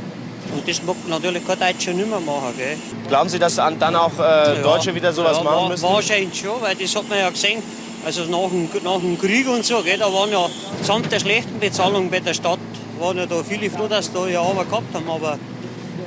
Und 0.54 0.68
das 0.68 0.82
mag 0.82 0.96
natürlich 1.08 1.46
kein 1.46 1.58
Deutscher 1.58 1.92
nicht 1.92 2.08
mehr 2.08 2.20
machen. 2.20 2.54
Gell? 2.56 2.76
Glauben 3.08 3.28
Sie, 3.28 3.38
dass 3.38 3.56
dann 3.56 3.96
auch 3.96 4.12
äh, 4.18 4.62
Deutsche 4.62 4.90
ja, 4.90 4.94
wieder 4.94 5.12
sowas 5.12 5.38
ja, 5.38 5.42
machen 5.42 5.68
müssen? 5.68 5.82
Wahrscheinlich 5.82 6.38
schon, 6.38 6.60
weil 6.60 6.74
das 6.76 6.94
hat 6.94 7.08
man 7.08 7.18
ja 7.18 7.30
gesehen. 7.30 7.62
Also 8.04 8.22
nach 8.24 8.48
dem, 8.50 8.68
nach 8.84 9.00
dem 9.00 9.18
Krieg 9.18 9.48
und 9.48 9.64
so, 9.64 9.82
gell, 9.82 9.98
da 9.98 10.12
waren 10.12 10.30
ja 10.30 10.48
samt 10.82 11.10
der 11.10 11.18
schlechten 11.18 11.58
Bezahlung 11.58 12.08
bei 12.08 12.20
der 12.20 12.34
Stadt, 12.34 12.60
waren 13.00 13.18
ja 13.18 13.26
da 13.26 13.42
viele 13.42 13.68
froh, 13.68 13.88
dass 13.88 14.12
da 14.12 14.28
ja 14.28 14.40
Arbeit 14.40 14.68
gehabt 14.68 14.94
haben. 14.94 15.10
Aber 15.10 15.38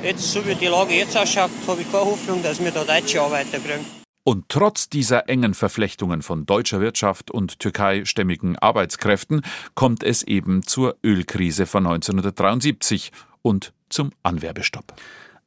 jetzt, 0.02 0.32
so 0.32 0.46
wie 0.46 0.54
die 0.54 0.66
Lage 0.66 0.94
jetzt 0.94 1.16
ausschaut, 1.16 1.50
habe 1.66 1.82
ich 1.82 1.92
keine 1.92 2.06
Hoffnung, 2.06 2.42
dass 2.42 2.58
wir 2.58 2.70
da 2.70 2.84
deutsche 2.84 3.20
Arbeiter 3.20 3.58
kriegen. 3.58 3.99
Und 4.22 4.48
trotz 4.48 4.88
dieser 4.88 5.28
engen 5.28 5.54
Verflechtungen 5.54 6.22
von 6.22 6.44
deutscher 6.44 6.80
Wirtschaft 6.80 7.30
und 7.30 7.58
türkeistämmigen 7.58 8.58
Arbeitskräften 8.58 9.42
kommt 9.74 10.02
es 10.02 10.22
eben 10.22 10.62
zur 10.62 10.96
Ölkrise 11.02 11.66
von 11.66 11.86
1973 11.86 13.12
und 13.42 13.72
zum 13.88 14.10
Anwerbestopp. 14.22 14.94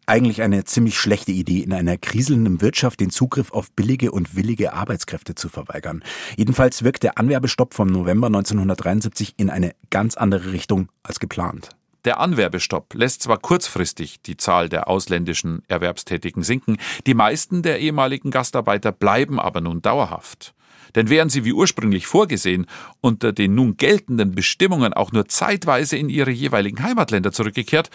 Eigentlich 0.06 0.42
eine 0.42 0.66
ziemlich 0.66 0.98
schlechte 0.98 1.32
Idee, 1.32 1.60
in 1.60 1.72
einer 1.72 1.98
kriselnden 1.98 2.62
Wirtschaft 2.62 3.00
den 3.00 3.10
Zugriff 3.10 3.54
auf 3.54 3.72
billige 3.72 4.12
und 4.12 4.36
willige 4.36 4.74
Arbeitskräfte 4.74 5.34
zu 5.36 5.48
verweigern. 5.48 6.04
Jedenfalls 6.36 6.84
wirkt 6.84 7.04
der 7.04 7.18
Anwerbestopp 7.18 7.74
vom 7.74 7.88
November 7.88 8.28
1973 8.28 9.36
in 9.38 9.50
eine 9.50 9.76
ganz 9.92 10.16
andere 10.16 10.52
Richtung 10.52 10.90
als 11.04 11.20
geplant. 11.20 11.70
Der 12.06 12.20
Anwerbestopp 12.20 12.94
lässt 12.96 13.24
zwar 13.24 13.38
kurzfristig 13.38 14.22
die 14.22 14.38
Zahl 14.38 14.68
der 14.68 14.88
ausländischen 14.88 15.64
Erwerbstätigen 15.68 16.44
sinken, 16.44 16.78
die 17.08 17.14
meisten 17.14 17.62
der 17.62 17.80
ehemaligen 17.80 18.30
Gastarbeiter 18.30 18.92
bleiben 18.92 19.40
aber 19.40 19.62
nun 19.62 19.82
dauerhaft. 19.82 20.54
Denn 20.96 21.10
wären 21.10 21.30
sie 21.30 21.46
wie 21.46 21.54
ursprünglich 21.54 22.06
vorgesehen 22.06 22.68
unter 23.02 23.32
den 23.32 23.56
nun 23.56 23.78
geltenden 23.78 24.36
Bestimmungen 24.36 24.94
auch 24.94 25.12
nur 25.12 25.28
zeitweise 25.28 25.98
in 25.98 26.10
ihre 26.10 26.32
jeweiligen 26.32 26.84
Heimatländer 26.84 27.32
zurückgekehrt, 27.32 27.90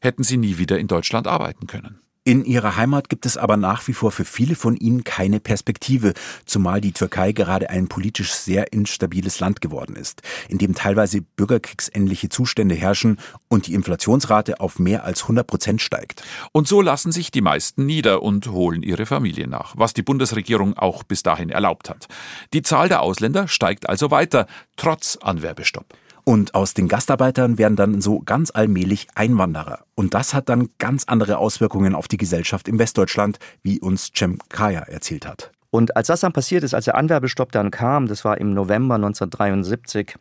hätten 0.00 0.24
sie 0.24 0.38
nie 0.38 0.58
wieder 0.58 0.78
in 0.78 0.88
Deutschland 0.88 1.26
arbeiten 1.26 1.66
können. 1.66 2.00
In 2.24 2.44
ihrer 2.44 2.76
Heimat 2.76 3.08
gibt 3.08 3.26
es 3.26 3.36
aber 3.36 3.56
nach 3.56 3.88
wie 3.88 3.92
vor 3.92 4.12
für 4.12 4.24
viele 4.24 4.54
von 4.54 4.76
ihnen 4.76 5.02
keine 5.02 5.40
Perspektive, 5.40 6.12
zumal 6.46 6.80
die 6.80 6.92
Türkei 6.92 7.32
gerade 7.32 7.68
ein 7.68 7.88
politisch 7.88 8.32
sehr 8.32 8.72
instabiles 8.72 9.40
Land 9.40 9.60
geworden 9.60 9.96
ist, 9.96 10.22
in 10.48 10.58
dem 10.58 10.76
teilweise 10.76 11.20
bürgerkriegsähnliche 11.20 12.28
Zustände 12.28 12.76
herrschen 12.76 13.18
und 13.48 13.66
die 13.66 13.74
Inflationsrate 13.74 14.60
auf 14.60 14.78
mehr 14.78 15.02
als 15.02 15.22
100 15.22 15.44
Prozent 15.44 15.82
steigt. 15.82 16.22
Und 16.52 16.68
so 16.68 16.80
lassen 16.80 17.10
sich 17.10 17.32
die 17.32 17.40
meisten 17.40 17.86
nieder 17.86 18.22
und 18.22 18.46
holen 18.46 18.84
ihre 18.84 19.04
Familie 19.04 19.48
nach, 19.48 19.74
was 19.76 19.92
die 19.92 20.02
Bundesregierung 20.02 20.78
auch 20.78 21.02
bis 21.02 21.24
dahin 21.24 21.50
erlaubt 21.50 21.90
hat. 21.90 22.06
Die 22.52 22.62
Zahl 22.62 22.88
der 22.88 23.02
Ausländer 23.02 23.48
steigt 23.48 23.88
also 23.88 24.12
weiter, 24.12 24.46
trotz 24.76 25.18
Anwerbestopp. 25.20 25.86
Und 26.24 26.54
aus 26.54 26.74
den 26.74 26.86
Gastarbeitern 26.86 27.58
werden 27.58 27.76
dann 27.76 28.00
so 28.00 28.20
ganz 28.20 28.52
allmählich 28.54 29.08
Einwanderer. 29.14 29.80
Und 29.96 30.14
das 30.14 30.34
hat 30.34 30.48
dann 30.48 30.68
ganz 30.78 31.04
andere 31.06 31.38
Auswirkungen 31.38 31.94
auf 31.94 32.06
die 32.06 32.16
Gesellschaft 32.16 32.68
im 32.68 32.78
Westdeutschland, 32.78 33.38
wie 33.62 33.80
uns 33.80 34.12
Cem 34.14 34.38
Kaya 34.48 34.80
erzählt 34.80 35.26
hat. 35.26 35.50
Und 35.70 35.96
als 35.96 36.08
das 36.08 36.20
dann 36.20 36.32
passiert 36.32 36.64
ist, 36.64 36.74
als 36.74 36.84
der 36.84 36.96
Anwerbestopp 36.96 37.50
dann 37.50 37.70
kam, 37.70 38.06
das 38.06 38.24
war 38.24 38.38
im 38.38 38.54
November 38.54 38.96
1973, 38.96 40.16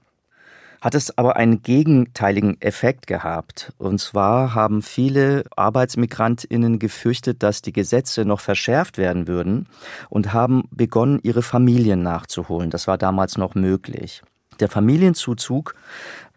hat 0.81 0.95
es 0.95 1.15
aber 1.17 1.35
einen 1.35 1.61
gegenteiligen 1.61 2.59
Effekt 2.61 3.05
gehabt. 3.05 3.71
Und 3.77 3.99
zwar 3.99 4.55
haben 4.55 4.81
viele 4.81 5.43
Arbeitsmigrantinnen 5.55 6.79
gefürchtet, 6.79 7.43
dass 7.43 7.61
die 7.61 7.73
Gesetze 7.73 8.25
noch 8.25 8.39
verschärft 8.39 8.97
werden 8.97 9.27
würden 9.27 9.67
und 10.09 10.33
haben 10.33 10.63
begonnen, 10.71 11.19
ihre 11.21 11.43
Familien 11.43 12.01
nachzuholen. 12.01 12.71
Das 12.71 12.87
war 12.87 12.97
damals 12.97 13.37
noch 13.37 13.53
möglich. 13.53 14.23
Der 14.61 14.69
Familienzuzug 14.69 15.75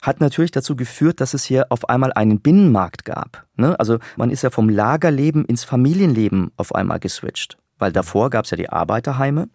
hat 0.02 0.20
natürlich 0.20 0.50
dazu 0.50 0.76
geführt, 0.76 1.20
dass 1.20 1.34
es 1.34 1.44
hier 1.44 1.66
auf 1.68 1.88
einmal 1.88 2.12
einen 2.12 2.40
Binnenmarkt 2.40 3.04
gab. 3.04 3.46
Ne? 3.56 3.78
Also 3.78 3.98
man 4.16 4.30
ist 4.30 4.42
ja 4.42 4.50
vom 4.50 4.68
Lagerleben 4.68 5.44
ins 5.44 5.64
Familienleben 5.64 6.50
auf 6.56 6.74
einmal 6.74 6.98
geswitcht. 6.98 7.58
Weil 7.78 7.92
davor 7.92 8.30
gab 8.30 8.44
es 8.44 8.50
ja 8.50 8.56
die 8.56 8.70
Arbeiterheime 8.70 9.48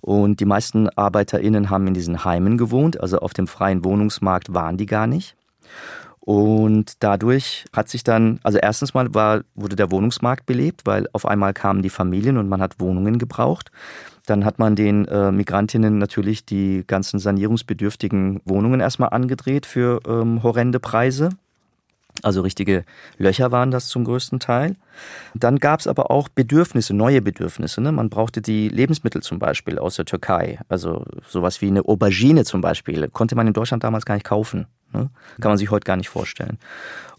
und 0.00 0.40
die 0.40 0.44
meisten 0.44 0.88
ArbeiterInnen 0.88 1.70
haben 1.70 1.86
in 1.86 1.94
diesen 1.94 2.24
Heimen 2.24 2.58
gewohnt, 2.58 3.00
also 3.00 3.18
auf 3.18 3.34
dem 3.34 3.46
freien 3.46 3.84
Wohnungsmarkt 3.84 4.54
waren 4.54 4.76
die 4.76 4.86
gar 4.86 5.06
nicht. 5.06 5.36
Und 6.20 7.02
dadurch 7.02 7.64
hat 7.72 7.88
sich 7.88 8.04
dann, 8.04 8.40
also 8.42 8.58
erstens 8.58 8.92
mal 8.92 9.12
war, 9.14 9.42
wurde 9.54 9.74
der 9.74 9.90
Wohnungsmarkt 9.90 10.44
belebt, 10.44 10.82
weil 10.84 11.08
auf 11.12 11.24
einmal 11.24 11.54
kamen 11.54 11.82
die 11.82 11.90
Familien 11.90 12.36
und 12.36 12.48
man 12.48 12.60
hat 12.60 12.78
Wohnungen 12.78 13.18
gebraucht. 13.18 13.72
Dann 14.26 14.44
hat 14.44 14.58
man 14.58 14.76
den 14.76 15.08
äh, 15.08 15.32
Migrantinnen 15.32 15.98
natürlich 15.98 16.44
die 16.44 16.84
ganzen 16.86 17.18
sanierungsbedürftigen 17.18 18.42
Wohnungen 18.44 18.80
erstmal 18.80 19.10
angedreht 19.10 19.64
für 19.64 20.00
ähm, 20.06 20.42
horrende 20.42 20.78
Preise. 20.78 21.30
Also 22.22 22.42
richtige 22.42 22.84
Löcher 23.16 23.50
waren 23.50 23.70
das 23.70 23.88
zum 23.88 24.04
größten 24.04 24.40
Teil. 24.40 24.76
Dann 25.34 25.58
gab 25.58 25.80
es 25.80 25.86
aber 25.86 26.10
auch 26.10 26.28
Bedürfnisse, 26.28 26.92
neue 26.92 27.22
Bedürfnisse. 27.22 27.80
Ne? 27.80 27.92
Man 27.92 28.10
brauchte 28.10 28.42
die 28.42 28.68
Lebensmittel 28.68 29.22
zum 29.22 29.38
Beispiel 29.38 29.78
aus 29.78 29.96
der 29.96 30.04
Türkei. 30.04 30.58
Also 30.68 31.04
sowas 31.26 31.62
wie 31.62 31.68
eine 31.68 31.82
Aubergine 31.86 32.44
zum 32.44 32.60
Beispiel 32.60 33.08
konnte 33.08 33.36
man 33.36 33.46
in 33.46 33.52
Deutschland 33.54 33.84
damals 33.84 34.04
gar 34.04 34.14
nicht 34.14 34.26
kaufen. 34.26 34.66
Ne? 34.92 35.10
Kann 35.40 35.50
man 35.50 35.58
sich 35.58 35.70
heute 35.70 35.84
gar 35.84 35.96
nicht 35.96 36.08
vorstellen. 36.08 36.58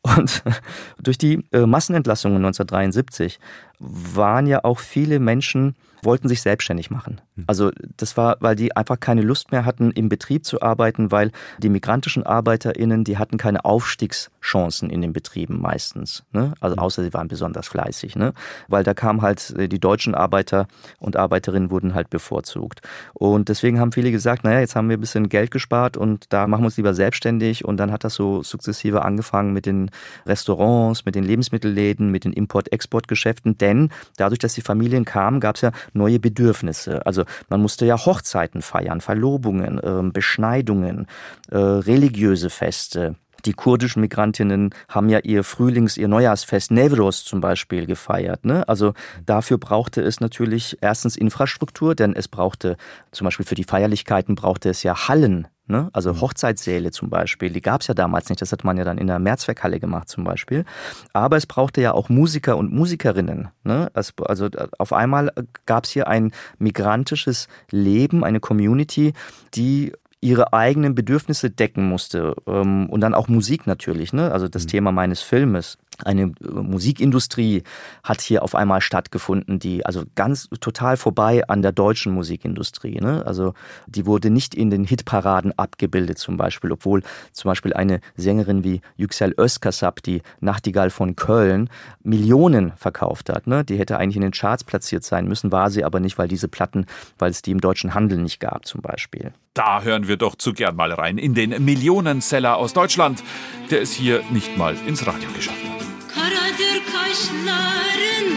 Und 0.01 0.43
durch 1.01 1.17
die 1.17 1.45
äh, 1.51 1.65
Massenentlassungen 1.65 2.37
1973 2.37 3.39
waren 3.81 4.47
ja 4.47 4.63
auch 4.63 4.79
viele 4.79 5.19
Menschen 5.19 5.75
wollten 6.03 6.27
sich 6.27 6.41
selbstständig 6.41 6.89
machen. 6.89 7.21
Hm. 7.35 7.43
Also 7.47 7.71
das 7.97 8.17
war, 8.17 8.37
weil 8.39 8.55
die 8.55 8.75
einfach 8.75 8.99
keine 8.99 9.21
Lust 9.21 9.51
mehr 9.51 9.65
hatten, 9.65 9.91
im 9.91 10.09
Betrieb 10.09 10.45
zu 10.45 10.61
arbeiten, 10.61 11.11
weil 11.11 11.31
die 11.59 11.69
migrantischen 11.69 12.23
ArbeiterInnen, 12.23 13.03
die 13.03 13.17
hatten 13.17 13.37
keine 13.37 13.65
Aufstiegschancen 13.65 14.89
in 14.89 15.01
den 15.01 15.13
Betrieben 15.13 15.61
meistens. 15.61 16.23
Ne? 16.31 16.53
Also 16.59 16.75
hm. 16.75 16.83
außer 16.83 17.03
sie 17.03 17.13
waren 17.13 17.27
besonders 17.27 17.67
fleißig, 17.67 18.15
ne? 18.15 18.33
Weil 18.67 18.83
da 18.83 18.93
kamen 18.93 19.21
halt 19.21 19.51
äh, 19.57 19.67
die 19.67 19.79
deutschen 19.79 20.15
Arbeiter 20.15 20.67
und 20.99 21.15
Arbeiterinnen 21.15 21.71
wurden 21.71 21.93
halt 21.93 22.09
bevorzugt. 22.09 22.81
Und 23.13 23.49
deswegen 23.49 23.79
haben 23.79 23.91
viele 23.91 24.11
gesagt, 24.11 24.43
naja, 24.43 24.59
jetzt 24.59 24.75
haben 24.75 24.89
wir 24.89 24.97
ein 24.97 25.01
bisschen 25.01 25.29
Geld 25.29 25.51
gespart 25.51 25.97
und 25.97 26.25
da 26.33 26.47
machen 26.47 26.61
wir 26.61 26.67
uns 26.67 26.77
lieber 26.77 26.93
selbstständig. 26.93 27.65
Und 27.65 27.77
dann 27.77 27.91
hat 27.91 28.03
das 28.03 28.15
so 28.15 28.43
sukzessive 28.43 29.03
angefangen 29.03 29.53
mit 29.53 29.65
den 29.65 29.91
Restaurants, 30.25 31.05
mit 31.05 31.15
den 31.15 31.23
Lebensmittelläden, 31.23 32.09
mit 32.09 32.25
den 32.25 32.33
Import-Export-Geschäften. 32.33 33.57
Denn 33.71 33.89
dadurch, 34.17 34.39
dass 34.39 34.53
die 34.53 34.61
Familien 34.61 35.05
kamen, 35.05 35.39
gab 35.39 35.55
es 35.55 35.61
ja 35.61 35.71
neue 35.93 36.19
Bedürfnisse. 36.19 37.05
Also 37.05 37.23
man 37.47 37.61
musste 37.61 37.85
ja 37.85 37.97
Hochzeiten 37.97 38.61
feiern, 38.61 38.99
Verlobungen, 38.99 39.79
äh, 39.79 40.11
Beschneidungen, 40.11 41.07
äh, 41.49 41.57
religiöse 41.57 42.49
Feste. 42.49 43.15
Die 43.45 43.53
kurdischen 43.53 44.01
Migrantinnen 44.01 44.75
haben 44.89 45.09
ja 45.09 45.19
ihr 45.19 45.43
Frühlings-, 45.43 45.97
ihr 45.97 46.09
Neujahrsfest 46.09 46.69
Nevros 46.71 47.23
zum 47.23 47.39
Beispiel 47.39 47.85
gefeiert. 47.85 48.45
Ne? 48.45 48.67
Also 48.67 48.93
dafür 49.25 49.57
brauchte 49.57 50.01
es 50.01 50.19
natürlich 50.19 50.77
erstens 50.81 51.15
Infrastruktur, 51.15 51.95
denn 51.95 52.13
es 52.13 52.27
brauchte 52.27 52.75
zum 53.11 53.25
Beispiel 53.25 53.45
für 53.45 53.55
die 53.55 53.63
Feierlichkeiten 53.63 54.35
brauchte 54.35 54.69
es 54.69 54.83
ja 54.83 55.07
Hallen, 55.07 55.47
Ne? 55.71 55.89
Also 55.93 56.13
mhm. 56.13 56.21
Hochzeitssäle 56.21 56.91
zum 56.91 57.09
Beispiel, 57.09 57.49
die 57.49 57.61
gab 57.61 57.81
es 57.81 57.87
ja 57.87 57.93
damals 57.93 58.29
nicht. 58.29 58.41
Das 58.41 58.51
hat 58.51 58.63
man 58.63 58.77
ja 58.77 58.83
dann 58.83 58.97
in 58.97 59.07
der 59.07 59.19
Mehrzweckhalle 59.19 59.79
gemacht 59.79 60.09
zum 60.09 60.23
Beispiel. 60.23 60.65
Aber 61.13 61.37
es 61.37 61.47
brauchte 61.47 61.81
ja 61.81 61.93
auch 61.93 62.09
Musiker 62.09 62.57
und 62.57 62.71
Musikerinnen. 62.71 63.47
Ne? 63.63 63.89
Also 63.93 64.49
auf 64.77 64.93
einmal 64.93 65.31
gab 65.65 65.85
es 65.85 65.91
hier 65.91 66.07
ein 66.07 66.31
migrantisches 66.59 67.47
Leben, 67.71 68.23
eine 68.23 68.39
Community, 68.39 69.13
die 69.53 69.93
ihre 70.21 70.53
eigenen 70.53 70.93
Bedürfnisse 70.93 71.49
decken 71.49 71.87
musste. 71.87 72.35
Ähm, 72.45 72.89
und 72.89 73.01
dann 73.01 73.15
auch 73.15 73.27
Musik 73.27 73.65
natürlich, 73.65 74.13
ne? 74.13 74.31
Also 74.31 74.47
das 74.47 74.65
mhm. 74.65 74.67
Thema 74.67 74.91
meines 74.91 75.21
Filmes. 75.21 75.77
Eine 76.03 76.23
äh, 76.23 76.49
Musikindustrie 76.49 77.63
hat 78.03 78.21
hier 78.21 78.43
auf 78.43 78.55
einmal 78.55 78.81
stattgefunden, 78.81 79.59
die 79.59 79.85
also 79.85 80.03
ganz 80.15 80.49
total 80.59 80.97
vorbei 80.97 81.47
an 81.47 81.61
der 81.61 81.71
deutschen 81.71 82.13
Musikindustrie. 82.13 82.99
Ne? 82.99 83.23
Also 83.25 83.53
die 83.87 84.05
wurde 84.05 84.29
nicht 84.29 84.55
in 84.55 84.69
den 84.69 84.83
Hitparaden 84.83 85.57
abgebildet 85.57 86.17
zum 86.17 86.37
Beispiel, 86.37 86.71
obwohl 86.71 87.03
zum 87.33 87.49
Beispiel 87.49 87.73
eine 87.73 87.99
Sängerin 88.15 88.63
wie 88.63 88.81
Yüksel 88.95 89.35
Özkasap, 89.37 90.01
die 90.03 90.21
Nachtigall 90.39 90.89
von 90.89 91.15
Köln, 91.15 91.69
Millionen 92.03 92.73
verkauft 92.77 93.29
hat. 93.29 93.47
Ne? 93.47 93.63
Die 93.63 93.77
hätte 93.77 93.97
eigentlich 93.97 94.15
in 94.15 94.21
den 94.23 94.31
Charts 94.31 94.63
platziert 94.63 95.03
sein 95.03 95.27
müssen, 95.27 95.51
war 95.51 95.69
sie 95.69 95.83
aber 95.83 95.99
nicht, 95.99 96.17
weil 96.17 96.27
diese 96.27 96.47
Platten, 96.47 96.85
weil 97.19 97.31
es 97.31 97.41
die 97.41 97.51
im 97.51 97.61
deutschen 97.61 97.93
Handel 97.93 98.17
nicht 98.17 98.39
gab 98.39 98.65
zum 98.65 98.81
Beispiel. 98.81 99.33
Da 99.53 99.81
hören 99.81 100.07
wir 100.07 100.15
doch 100.15 100.35
zu 100.35 100.53
gern 100.53 100.75
mal 100.75 100.93
rein 100.93 101.17
in 101.17 101.33
den 101.33 101.63
Millionenseller 101.65 102.55
aus 102.55 102.73
Deutschland, 102.73 103.21
der 103.69 103.81
es 103.81 103.91
hier 103.91 104.23
nicht 104.31 104.57
mal 104.57 104.75
ins 104.87 105.05
Radio 105.05 105.29
geschafft 105.33 105.63
hat. 105.65 105.90
Karadır 106.21 106.81
kaşların 106.91 108.27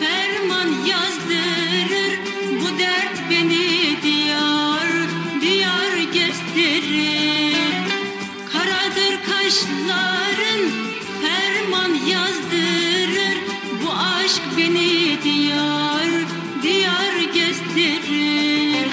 ferman 0.00 0.68
yazdırır. 0.86 2.18
Bu 2.60 2.78
dert 2.78 3.30
beni 3.30 3.96
diyar 4.02 4.92
diyar 5.40 5.96
gezdirir 6.12 7.56
Karadır 8.52 9.24
kaşların 9.26 10.62
ferman 11.22 11.94
yazdırır. 11.94 13.38
Bu 13.84 13.90
aşk 13.92 14.42
beni 14.58 15.22
diyar 15.24 16.10
diyar 16.62 17.16
gezdirir 17.34 18.88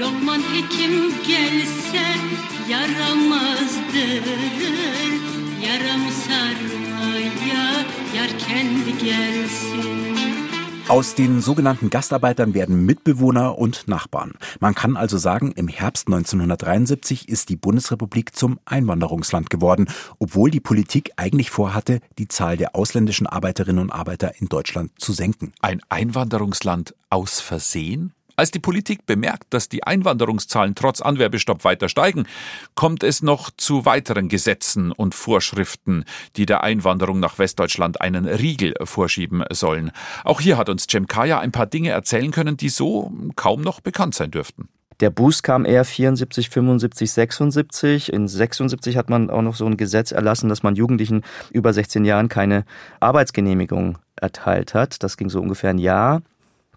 Lokman 0.00 0.42
hekim 0.54 1.14
gelse 1.26 2.06
yaramazdır 2.68 4.24
Yaram 5.66 6.00
sarmaya 6.26 6.70
yar 6.70 6.79
Aus 10.90 11.14
den 11.14 11.40
sogenannten 11.40 11.88
Gastarbeitern 11.88 12.52
werden 12.52 12.84
Mitbewohner 12.84 13.56
und 13.56 13.86
Nachbarn. 13.86 14.32
Man 14.58 14.74
kann 14.74 14.96
also 14.96 15.18
sagen, 15.18 15.52
im 15.52 15.68
Herbst 15.68 16.08
1973 16.08 17.28
ist 17.28 17.48
die 17.48 17.54
Bundesrepublik 17.54 18.34
zum 18.34 18.58
Einwanderungsland 18.64 19.50
geworden, 19.50 19.86
obwohl 20.18 20.50
die 20.50 20.58
Politik 20.58 21.12
eigentlich 21.14 21.50
vorhatte, 21.50 22.00
die 22.18 22.26
Zahl 22.26 22.56
der 22.56 22.74
ausländischen 22.74 23.28
Arbeiterinnen 23.28 23.80
und 23.80 23.92
Arbeiter 23.92 24.32
in 24.40 24.48
Deutschland 24.48 24.90
zu 24.98 25.12
senken. 25.12 25.52
Ein 25.62 25.80
Einwanderungsland 25.88 26.96
aus 27.08 27.40
Versehen? 27.40 28.12
Als 28.40 28.50
die 28.50 28.58
Politik 28.58 29.04
bemerkt, 29.04 29.52
dass 29.52 29.68
die 29.68 29.84
Einwanderungszahlen 29.84 30.74
trotz 30.74 31.02
Anwerbestopp 31.02 31.62
weiter 31.62 31.90
steigen, 31.90 32.24
kommt 32.74 33.02
es 33.02 33.22
noch 33.22 33.50
zu 33.54 33.84
weiteren 33.84 34.30
Gesetzen 34.30 34.92
und 34.92 35.14
Vorschriften, 35.14 36.06
die 36.36 36.46
der 36.46 36.64
Einwanderung 36.64 37.20
nach 37.20 37.38
Westdeutschland 37.38 38.00
einen 38.00 38.24
Riegel 38.24 38.72
vorschieben 38.82 39.44
sollen. 39.52 39.90
Auch 40.24 40.40
hier 40.40 40.56
hat 40.56 40.70
uns 40.70 40.86
Cem 40.90 41.06
Kaya 41.06 41.38
ein 41.38 41.52
paar 41.52 41.66
Dinge 41.66 41.90
erzählen 41.90 42.30
können, 42.30 42.56
die 42.56 42.70
so 42.70 43.12
kaum 43.36 43.60
noch 43.60 43.82
bekannt 43.82 44.14
sein 44.14 44.30
dürften. 44.30 44.70
Der 45.00 45.10
Boost 45.10 45.42
kam 45.42 45.66
eher 45.66 45.84
74, 45.84 46.48
75, 46.48 47.12
76. 47.12 48.10
In 48.10 48.26
76 48.26 48.96
hat 48.96 49.10
man 49.10 49.28
auch 49.28 49.42
noch 49.42 49.54
so 49.54 49.66
ein 49.66 49.76
Gesetz 49.76 50.12
erlassen, 50.12 50.48
dass 50.48 50.62
man 50.62 50.76
Jugendlichen 50.76 51.24
über 51.52 51.74
16 51.74 52.06
Jahren 52.06 52.30
keine 52.30 52.64
Arbeitsgenehmigung 53.00 53.98
erteilt 54.16 54.72
hat. 54.72 55.02
Das 55.02 55.18
ging 55.18 55.28
so 55.28 55.42
ungefähr 55.42 55.68
ein 55.68 55.78
Jahr. 55.78 56.22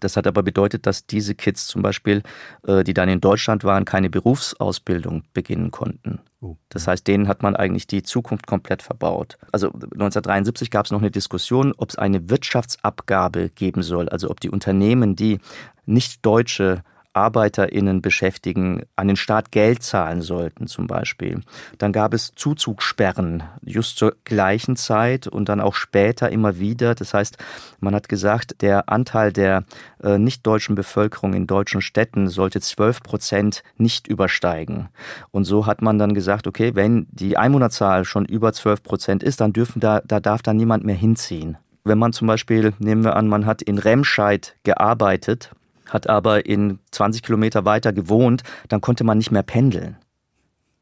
Das 0.04 0.18
hat 0.18 0.26
aber 0.26 0.42
bedeutet, 0.42 0.84
dass 0.86 1.06
diese 1.06 1.34
Kids 1.34 1.66
zum 1.66 1.80
Beispiel, 1.80 2.22
äh, 2.66 2.84
die 2.84 2.92
dann 2.92 3.08
in 3.08 3.22
Deutschland 3.22 3.64
waren, 3.64 3.86
keine 3.86 4.10
Berufsausbildung 4.10 5.22
beginnen 5.32 5.70
konnten. 5.70 6.20
Oh. 6.42 6.58
Das 6.68 6.86
heißt, 6.86 7.08
denen 7.08 7.26
hat 7.26 7.42
man 7.42 7.56
eigentlich 7.56 7.86
die 7.86 8.02
Zukunft 8.02 8.46
komplett 8.46 8.82
verbaut. 8.82 9.38
Also 9.50 9.68
1973 9.68 10.70
gab 10.70 10.84
es 10.84 10.92
noch 10.92 11.00
eine 11.00 11.10
Diskussion, 11.10 11.72
ob 11.78 11.88
es 11.88 11.96
eine 11.96 12.28
Wirtschaftsabgabe 12.28 13.48
geben 13.48 13.82
soll, 13.82 14.10
also 14.10 14.28
ob 14.28 14.40
die 14.40 14.50
Unternehmen, 14.50 15.16
die 15.16 15.38
nicht 15.86 16.24
deutsche 16.26 16.82
ArbeiterInnen 17.14 18.02
beschäftigen, 18.02 18.82
an 18.96 19.08
den 19.08 19.16
Staat 19.16 19.50
Geld 19.50 19.82
zahlen 19.82 20.22
sollten 20.22 20.66
zum 20.66 20.86
Beispiel. 20.86 21.40
Dann 21.78 21.92
gab 21.92 22.12
es 22.14 22.34
Zuzugssperren, 22.34 23.42
just 23.62 23.96
zur 23.98 24.16
gleichen 24.24 24.76
Zeit 24.76 25.26
und 25.26 25.48
dann 25.48 25.60
auch 25.60 25.74
später 25.74 26.30
immer 26.30 26.58
wieder. 26.58 26.94
Das 26.94 27.14
heißt, 27.14 27.38
man 27.80 27.94
hat 27.94 28.08
gesagt, 28.08 28.62
der 28.62 28.88
Anteil 28.88 29.32
der 29.32 29.64
äh, 30.02 30.18
nicht-deutschen 30.18 30.74
Bevölkerung 30.74 31.34
in 31.34 31.46
deutschen 31.46 31.80
Städten 31.80 32.28
sollte 32.28 32.60
12 32.60 33.02
Prozent 33.02 33.62
nicht 33.76 34.08
übersteigen. 34.08 34.88
Und 35.30 35.44
so 35.44 35.66
hat 35.66 35.82
man 35.82 35.98
dann 35.98 36.14
gesagt, 36.14 36.46
okay, 36.46 36.74
wenn 36.74 37.06
die 37.10 37.36
Einwohnerzahl 37.36 38.04
schon 38.04 38.24
über 38.24 38.52
12 38.52 38.82
Prozent 38.82 39.22
ist, 39.22 39.40
dann 39.40 39.52
dürfen 39.52 39.80
da, 39.80 40.00
da 40.04 40.20
darf 40.20 40.42
da 40.42 40.52
niemand 40.52 40.84
mehr 40.84 40.94
hinziehen. 40.94 41.58
Wenn 41.84 41.98
man 41.98 42.14
zum 42.14 42.26
Beispiel, 42.26 42.72
nehmen 42.78 43.04
wir 43.04 43.14
an, 43.14 43.28
man 43.28 43.44
hat 43.44 43.60
in 43.60 43.76
Remscheid 43.76 44.56
gearbeitet, 44.62 45.50
hat 45.88 46.08
aber 46.08 46.46
in 46.46 46.78
20 46.90 47.22
Kilometer 47.22 47.64
weiter 47.64 47.92
gewohnt, 47.92 48.42
dann 48.68 48.80
konnte 48.80 49.04
man 49.04 49.18
nicht 49.18 49.30
mehr 49.30 49.42
pendeln 49.42 49.96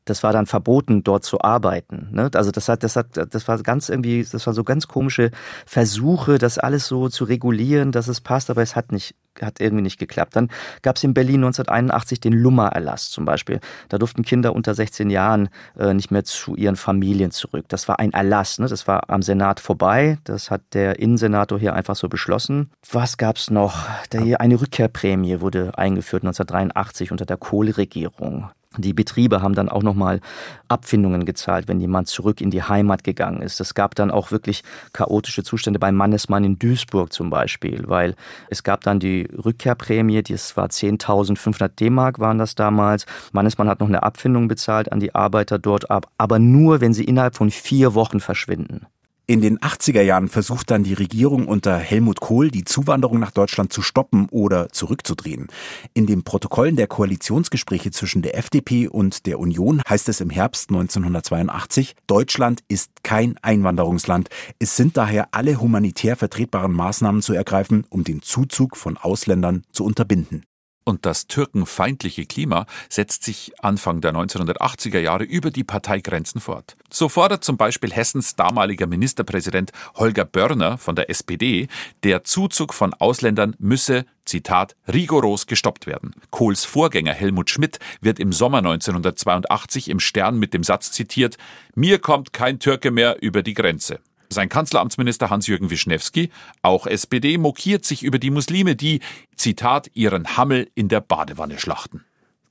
das 0.05 0.23
war 0.23 0.33
dann 0.33 0.47
verboten, 0.47 1.05
dort 1.05 1.25
zu 1.25 1.41
arbeiten. 1.41 2.09
Ne? 2.11 2.31
Also 2.35 2.51
das 2.51 2.69
hat, 2.69 2.83
das 2.83 2.97
hat, 2.97 3.07
das 3.17 3.47
war 3.47 3.63
ganz 3.63 3.89
irgendwie, 3.89 4.27
das 4.31 4.47
war 4.47 4.55
so 4.55 4.65
ganz 4.65 4.89
komische 4.89 5.31
Versuche, 5.65 6.39
das 6.39 6.59
alles 6.59 6.87
so 6.87 7.09
zu 7.09 7.25
regulieren, 7.25 7.93
dass 7.93 8.09
es 8.09 8.21
passt, 8.21 8.51
aber 8.51 8.63
es 8.63 8.75
hat 8.75 8.91
nicht, 8.91 9.15
hat 9.41 9.61
irgendwie 9.61 9.83
nicht 9.83 9.99
geklappt. 9.99 10.35
Dann 10.35 10.51
gab 10.83 10.97
es 10.97 11.05
in 11.05 11.15
Berlin 11.15 11.45
1981 11.45 12.21
den 12.21 12.33
Lummer-Erlass 12.33 13.11
zum 13.11 13.25
Beispiel. 13.25 13.61
Da 13.89 13.99
durften 13.99 14.25
Kinder 14.25 14.55
unter 14.55 14.75
16 14.75 15.09
Jahren 15.09 15.49
äh, 15.79 15.95
nicht 15.95 16.11
mehr 16.11 16.25
zu 16.25 16.57
ihren 16.57 16.77
Familien 16.77 17.31
zurück. 17.31 17.67
Das 17.69 17.87
war 17.87 18.01
ein 18.01 18.13
Erlass, 18.13 18.59
ne? 18.59 18.67
das 18.67 18.89
war 18.89 19.09
am 19.09 19.23
Senat 19.23 19.61
vorbei. 19.61 20.19
Das 20.25 20.51
hat 20.51 20.63
der 20.75 20.99
Innensenator 20.99 21.61
hier 21.61 21.75
einfach 21.75 21.95
so 21.97 22.09
beschlossen. 22.09 22.71
Was 22.91 23.17
gab's 23.19 23.51
noch? 23.51 23.87
Der, 24.13 24.41
eine 24.41 24.61
Rückkehrprämie 24.61 25.41
wurde 25.41 25.79
eingeführt 25.79 26.25
1983 26.25 27.13
unter 27.13 27.25
der 27.25 27.37
Kohleregierung. 27.37 28.51
Die 28.79 28.95
Betriebe 28.95 29.43
haben 29.43 29.55
dann 29.55 29.69
auch 29.69 29.83
nochmal 29.83 30.21
Abfindungen 30.69 31.25
gezahlt, 31.25 31.69
wenn 31.69 31.81
jemand 31.81 32.09
zurück 32.09 32.41
in 32.41 32.51
die 32.51 32.63
Heimat 32.63 33.05
gegangen 33.05 33.43
ist. 33.43 33.61
Es 33.61 33.75
gab 33.75 33.95
dann 33.95 34.11
auch 34.11 34.31
wirklich 34.31 34.63
chaotische 34.93 35.43
Zustände 35.43 35.79
beim 35.79 35.95
Mannesmann 35.95 36.45
in 36.45 36.59
Duisburg 36.59 37.13
zum 37.13 37.31
Beispiel, 37.31 37.85
weil 37.87 38.15
es 38.49 38.63
gab 38.63 38.83
dann 38.83 38.99
die 38.99 39.29
Rückkehrprämie, 39.45 40.23
das 40.23 40.57
war 40.57 40.69
10.500 40.69 41.69
D-Mark 41.69 42.19
waren 42.19 42.39
das 42.39 42.55
damals. 42.55 43.07
Mannesmann 43.33 43.69
hat 43.69 43.81
noch 43.81 43.89
eine 43.89 44.03
Abfindung 44.03 44.49
bezahlt 44.49 44.91
an 44.91 45.01
die 45.01 45.15
Arbeiter 45.15 45.59
dort 45.59 45.91
ab, 45.91 46.07
aber 46.17 46.39
nur, 46.39 46.81
wenn 46.81 46.95
sie 46.95 47.05
innerhalb 47.05 47.37
von 47.37 47.51
vier 47.51 47.95
Wochen 47.95 48.21
verschwinden. 48.21 48.87
In 49.33 49.41
den 49.41 49.59
80er 49.61 50.03
Jahren 50.03 50.29
versucht 50.29 50.71
dann 50.71 50.83
die 50.83 50.93
Regierung 50.93 51.49
unter 51.49 51.79
Helmut 51.79 52.21
Kohl, 52.21 52.51
die 52.51 52.65
Zuwanderung 52.65 53.19
nach 53.19 53.31
Deutschland 53.31 53.73
zu 53.73 53.81
stoppen 53.81 54.29
oder 54.31 54.69
zurückzudrehen. 54.69 55.47
In 55.95 56.05
den 56.05 56.23
Protokollen 56.23 56.77
der 56.77 56.87
Koalitionsgespräche 56.87 57.93
zwischen 57.93 58.21
der 58.21 58.37
FDP 58.37 58.89
und 58.89 59.25
der 59.25 59.39
Union 59.39 59.81
heißt 59.89 60.11
es 60.11 60.21
im 60.21 60.29
Herbst 60.29 60.69
1982, 60.69 61.97
Deutschland 62.07 62.61
ist 62.69 63.05
kein 63.05 63.39
Einwanderungsland. 63.41 64.29
Es 64.59 64.77
sind 64.77 64.99
daher 64.99 65.29
alle 65.33 65.59
humanitär 65.59 66.17
vertretbaren 66.17 66.75
Maßnahmen 66.75 67.23
zu 67.23 67.33
ergreifen, 67.33 67.87
um 67.89 68.05
den 68.05 68.21
Zuzug 68.21 68.77
von 68.77 68.99
Ausländern 68.99 69.63
zu 69.73 69.83
unterbinden. 69.87 70.45
Und 70.85 71.07
das 71.07 71.27
türkenfeindliche 71.27 72.27
Klima 72.27 72.67
setzt 72.89 73.25
sich 73.25 73.53
Anfang 73.61 74.01
der 74.01 74.13
1980er 74.13 74.99
Jahre 74.99 75.25
über 75.25 75.51
die 75.51 75.65
Parteigrenzen 75.65 76.41
fort. 76.41 76.77
So 76.91 77.09
fordert 77.09 77.45
zum 77.45 77.57
Beispiel 77.57 77.93
Hessens 77.93 78.35
damaliger 78.35 78.87
Ministerpräsident 78.87 79.73
Holger 79.95 80.25
Börner 80.25 80.79
von 80.79 80.97
der 80.97 81.09
SPD, 81.09 81.69
der 82.03 82.25
Zuzug 82.25 82.75
von 82.75 82.95
Ausländern 82.95 83.55
müsse 83.59 84.05
Zitat, 84.25 84.77
rigoros 84.93 85.47
gestoppt 85.47 85.87
werden. 85.87 86.15
Kohls 86.31 86.65
Vorgänger 86.65 87.13
Helmut 87.13 87.51
Schmidt 87.51 87.79
wird 88.01 88.21
im 88.21 88.33
Sommer 88.33 88.59
1982 88.59 89.89
im 89.89 90.01
Stern 90.01 90.39
mit 90.39 90.55
dem 90.55 90.63
Satz 90.63 90.93
zitiert, 90.93 91.37
mir 91.75 91.99
kommt 91.99 92.33
kein 92.33 92.59
Türke 92.59 92.91
mehr 92.91 93.21
über 93.21 93.43
die 93.43 93.55
Grenze. 93.55 94.01
Sein 94.33 94.49
Kanzleramtsminister 94.49 95.31
Hans-Jürgen 95.31 95.71
Wischnewski, 95.71 96.31
auch 96.63 96.87
SPD, 96.87 97.39
mokiert 97.39 97.85
sich 97.85 98.03
über 98.03 98.19
die 98.19 98.31
Muslime, 98.31 98.75
die, 98.75 99.01
Zitat, 99.37 99.91
ihren 99.95 100.37
Hammel 100.37 100.71
in 100.75 100.89
der 100.89 101.01
Badewanne 101.01 101.59
schlachten. 101.59 102.05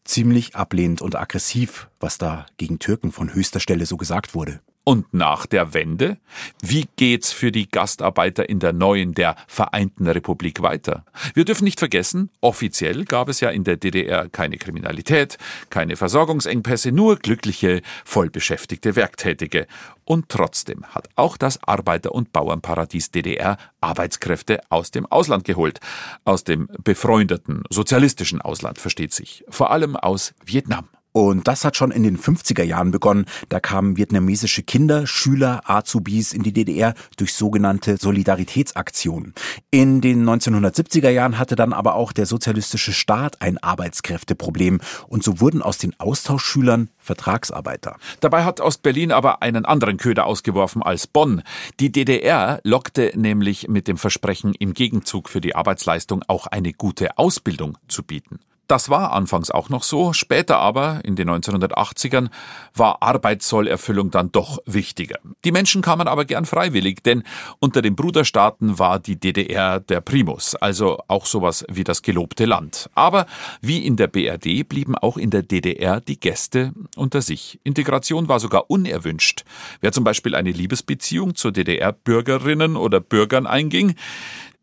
Ziemlich 0.03 0.55
ablehnend 0.55 1.01
und 1.01 1.15
aggressiv, 1.15 1.89
was 1.99 2.17
da 2.17 2.45
gegen 2.57 2.79
Türken 2.79 3.11
von 3.11 3.33
höchster 3.33 3.59
Stelle 3.59 3.85
so 3.85 3.97
gesagt 3.97 4.33
wurde. 4.33 4.61
Und 4.83 5.13
nach 5.13 5.45
der 5.45 5.75
Wende? 5.75 6.17
Wie 6.59 6.87
geht's 6.95 7.31
für 7.31 7.51
die 7.51 7.69
Gastarbeiter 7.69 8.49
in 8.49 8.59
der 8.59 8.73
neuen, 8.73 9.13
der 9.13 9.35
Vereinten 9.47 10.07
Republik 10.07 10.63
weiter? 10.63 11.05
Wir 11.35 11.45
dürfen 11.45 11.65
nicht 11.65 11.77
vergessen, 11.77 12.31
offiziell 12.41 13.05
gab 13.05 13.29
es 13.29 13.41
ja 13.41 13.51
in 13.51 13.63
der 13.63 13.77
DDR 13.77 14.27
keine 14.27 14.57
Kriminalität, 14.57 15.37
keine 15.69 15.97
Versorgungsengpässe, 15.97 16.91
nur 16.91 17.17
glückliche, 17.17 17.83
vollbeschäftigte 18.05 18.95
Werktätige. 18.95 19.67
Und 20.03 20.29
trotzdem 20.29 20.83
hat 20.85 21.09
auch 21.15 21.37
das 21.37 21.61
Arbeiter- 21.63 22.15
und 22.15 22.33
Bauernparadies 22.33 23.11
DDR 23.11 23.57
Arbeitskräfte 23.81 24.61
aus 24.69 24.89
dem 24.89 25.05
Ausland 25.05 25.43
geholt. 25.43 25.79
Aus 26.25 26.43
dem 26.43 26.67
befreundeten, 26.83 27.63
sozialistischen 27.69 28.41
Ausland 28.41 28.79
versteht 28.79 29.13
sich. 29.13 29.43
Vor 29.47 29.69
allem 29.69 29.95
aus 29.95 30.33
Vietnam. 30.43 30.89
Und 31.13 31.47
das 31.47 31.65
hat 31.65 31.75
schon 31.75 31.91
in 31.91 32.03
den 32.03 32.17
50er 32.17 32.63
Jahren 32.63 32.91
begonnen. 32.91 33.25
Da 33.49 33.59
kamen 33.59 33.97
vietnamesische 33.97 34.63
Kinder, 34.63 35.07
Schüler, 35.07 35.61
Azubis 35.69 36.33
in 36.33 36.43
die 36.43 36.53
DDR 36.53 36.93
durch 37.17 37.33
sogenannte 37.33 37.97
Solidaritätsaktionen. 37.97 39.33
In 39.71 40.01
den 40.01 40.23
1970er 40.23 41.09
Jahren 41.09 41.37
hatte 41.37 41.55
dann 41.55 41.73
aber 41.73 41.95
auch 41.95 42.13
der 42.13 42.25
sozialistische 42.25 42.93
Staat 42.93 43.41
ein 43.41 43.57
Arbeitskräfteproblem. 43.57 44.79
Und 45.07 45.23
so 45.23 45.39
wurden 45.39 45.61
aus 45.61 45.77
den 45.77 45.99
Austauschschülern 45.99 46.89
Vertragsarbeiter. 46.97 47.97
Dabei 48.19 48.43
hat 48.43 48.61
Ostberlin 48.61 49.11
aber 49.11 49.41
einen 49.41 49.65
anderen 49.65 49.97
Köder 49.97 50.25
ausgeworfen 50.25 50.81
als 50.81 51.07
Bonn. 51.07 51.41
Die 51.79 51.91
DDR 51.91 52.61
lockte 52.63 53.11
nämlich 53.15 53.67
mit 53.67 53.87
dem 53.87 53.97
Versprechen, 53.97 54.53
im 54.57 54.73
Gegenzug 54.73 55.27
für 55.27 55.41
die 55.41 55.55
Arbeitsleistung 55.55 56.23
auch 56.27 56.47
eine 56.47 56.73
gute 56.73 57.17
Ausbildung 57.17 57.77
zu 57.87 58.03
bieten. 58.03 58.39
Das 58.71 58.87
war 58.87 59.11
anfangs 59.11 59.51
auch 59.51 59.67
noch 59.67 59.83
so, 59.83 60.13
später 60.13 60.59
aber, 60.59 61.01
in 61.03 61.17
den 61.17 61.29
1980ern, 61.29 62.29
war 62.73 63.01
Arbeitszollerfüllung 63.03 64.11
dann 64.11 64.31
doch 64.31 64.59
wichtiger. 64.65 65.19
Die 65.43 65.51
Menschen 65.51 65.81
kamen 65.81 66.07
aber 66.07 66.23
gern 66.23 66.45
freiwillig, 66.45 67.03
denn 67.03 67.23
unter 67.59 67.81
den 67.81 67.97
Bruderstaaten 67.97 68.79
war 68.79 68.99
die 68.99 69.19
DDR 69.19 69.81
der 69.81 69.99
Primus, 69.99 70.55
also 70.55 70.99
auch 71.09 71.25
sowas 71.25 71.65
wie 71.69 71.83
das 71.83 72.01
gelobte 72.01 72.45
Land. 72.45 72.89
Aber 72.95 73.25
wie 73.59 73.85
in 73.85 73.97
der 73.97 74.07
BRD 74.07 74.69
blieben 74.69 74.95
auch 74.95 75.17
in 75.17 75.31
der 75.31 75.43
DDR 75.43 75.99
die 75.99 76.17
Gäste 76.17 76.71
unter 76.95 77.21
sich. 77.21 77.59
Integration 77.65 78.29
war 78.29 78.39
sogar 78.39 78.69
unerwünscht. 78.69 79.43
Wer 79.81 79.91
zum 79.91 80.05
Beispiel 80.05 80.33
eine 80.33 80.51
Liebesbeziehung 80.51 81.35
zu 81.35 81.51
DDR-Bürgerinnen 81.51 82.77
oder 82.77 83.01
Bürgern 83.01 83.47
einging, 83.47 83.95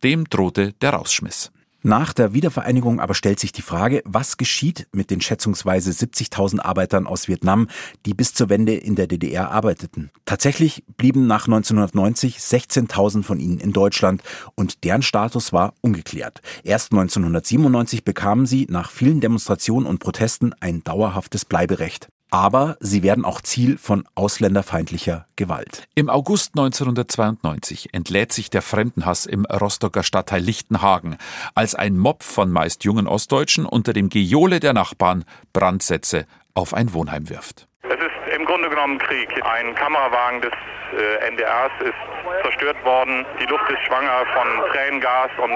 dem 0.02 0.24
drohte 0.30 0.72
der 0.80 0.94
Rausschmiss. 0.94 1.52
Nach 1.82 2.12
der 2.12 2.34
Wiedervereinigung 2.34 2.98
aber 2.98 3.14
stellt 3.14 3.38
sich 3.38 3.52
die 3.52 3.62
Frage, 3.62 4.02
was 4.04 4.36
geschieht 4.36 4.88
mit 4.92 5.10
den 5.10 5.20
schätzungsweise 5.20 5.92
70.000 5.92 6.60
Arbeitern 6.60 7.06
aus 7.06 7.28
Vietnam, 7.28 7.68
die 8.04 8.14
bis 8.14 8.34
zur 8.34 8.48
Wende 8.48 8.74
in 8.74 8.96
der 8.96 9.06
DDR 9.06 9.52
arbeiteten. 9.52 10.10
Tatsächlich 10.24 10.82
blieben 10.96 11.28
nach 11.28 11.46
1990 11.46 12.38
16.000 12.38 13.22
von 13.22 13.38
ihnen 13.38 13.60
in 13.60 13.72
Deutschland 13.72 14.22
und 14.56 14.82
deren 14.82 15.02
Status 15.02 15.52
war 15.52 15.74
ungeklärt. 15.80 16.40
Erst 16.64 16.90
1997 16.90 18.02
bekamen 18.02 18.46
sie 18.46 18.66
nach 18.68 18.90
vielen 18.90 19.20
Demonstrationen 19.20 19.86
und 19.86 20.00
Protesten 20.00 20.52
ein 20.60 20.82
dauerhaftes 20.82 21.44
Bleiberecht 21.44 22.08
aber 22.30 22.76
sie 22.80 23.02
werden 23.02 23.24
auch 23.24 23.40
Ziel 23.40 23.78
von 23.78 24.06
ausländerfeindlicher 24.14 25.26
Gewalt. 25.36 25.88
Im 25.94 26.10
August 26.10 26.52
1992 26.56 27.94
entlädt 27.94 28.32
sich 28.32 28.50
der 28.50 28.62
Fremdenhass 28.62 29.26
im 29.26 29.44
Rostocker 29.46 30.02
Stadtteil 30.02 30.42
Lichtenhagen, 30.42 31.16
als 31.54 31.74
ein 31.74 31.96
Mob 31.96 32.22
von 32.22 32.50
meist 32.50 32.84
jungen 32.84 33.06
Ostdeutschen 33.06 33.66
unter 33.66 33.92
dem 33.92 34.08
Gejohle 34.08 34.60
der 34.60 34.72
Nachbarn 34.72 35.24
Brandsätze 35.52 36.26
auf 36.54 36.74
ein 36.74 36.92
Wohnheim 36.92 37.28
wirft. 37.28 37.66
Es 37.82 37.94
ist 37.94 38.36
im 38.36 38.44
Grunde 38.44 38.68
genommen 38.68 38.98
Krieg. 38.98 39.28
Ein 39.44 39.74
Kamerawagen 39.74 40.42
des 40.42 40.52
äh, 40.92 41.28
NDRs 41.30 41.72
ist 41.80 42.42
zerstört 42.42 42.84
worden. 42.84 43.24
Die 43.40 43.46
Luft 43.46 43.70
ist 43.70 43.80
schwanger 43.86 44.26
von 44.34 44.46
Tränengas 44.72 45.30
und 45.38 45.52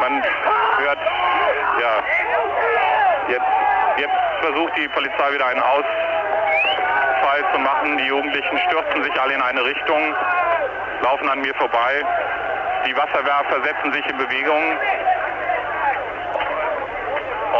man 0.00 0.22
hört, 0.78 0.98
ja, 1.80 2.02
jetzt 3.28 3.67
Jetzt 3.98 4.14
versucht 4.40 4.76
die 4.76 4.86
Polizei 4.88 5.32
wieder 5.32 5.46
einen 5.46 5.60
Ausfall 5.60 7.44
zu 7.52 7.58
machen. 7.58 7.98
Die 7.98 8.04
Jugendlichen 8.04 8.58
stürzen 8.68 9.02
sich 9.02 9.20
alle 9.20 9.34
in 9.34 9.42
eine 9.42 9.64
Richtung, 9.64 10.14
laufen 11.02 11.28
an 11.28 11.40
mir 11.40 11.52
vorbei. 11.54 12.02
Die 12.86 12.96
Wasserwerfer 12.96 13.60
setzen 13.64 13.92
sich 13.92 14.06
in 14.06 14.16
Bewegung. 14.16 14.78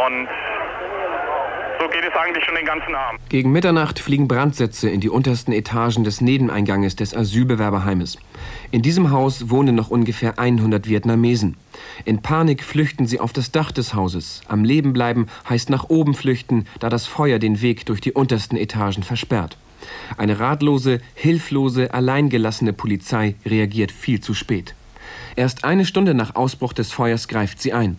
Und 0.05 0.29
geht 1.99 2.09
es 2.09 2.17
eigentlich 2.17 2.45
schon 2.45 2.55
den 2.55 2.65
ganzen 2.65 2.95
Abend. 2.95 3.19
Gegen 3.29 3.51
Mitternacht 3.51 3.99
fliegen 3.99 4.27
Brandsätze 4.27 4.89
in 4.89 5.01
die 5.01 5.09
untersten 5.09 5.51
Etagen 5.51 6.05
des 6.05 6.21
Nebeneinganges 6.21 6.95
des 6.95 7.13
Asylbewerberheimes. 7.13 8.17
In 8.71 8.81
diesem 8.81 9.11
Haus 9.11 9.49
wohnen 9.49 9.75
noch 9.75 9.89
ungefähr 9.89 10.39
100 10.39 10.87
Vietnamesen. 10.87 11.57
In 12.05 12.21
Panik 12.21 12.63
flüchten 12.63 13.05
sie 13.05 13.19
auf 13.19 13.33
das 13.33 13.51
Dach 13.51 13.71
des 13.71 13.93
Hauses. 13.93 14.41
Am 14.47 14.63
Leben 14.63 14.93
bleiben 14.93 15.27
heißt 15.49 15.69
nach 15.69 15.89
oben 15.89 16.13
flüchten, 16.13 16.67
da 16.79 16.89
das 16.89 17.05
Feuer 17.05 17.37
den 17.37 17.61
Weg 17.61 17.85
durch 17.85 17.99
die 17.99 18.13
untersten 18.13 18.55
Etagen 18.55 19.03
versperrt. 19.03 19.57
Eine 20.17 20.39
ratlose, 20.39 21.01
hilflose, 21.15 21.93
alleingelassene 21.93 22.71
Polizei 22.71 23.35
reagiert 23.45 23.91
viel 23.91 24.21
zu 24.21 24.33
spät. 24.33 24.73
Erst 25.35 25.65
eine 25.65 25.85
Stunde 25.85 26.13
nach 26.13 26.35
Ausbruch 26.35 26.71
des 26.71 26.91
Feuers 26.91 27.27
greift 27.27 27.61
sie 27.61 27.73
ein. 27.73 27.97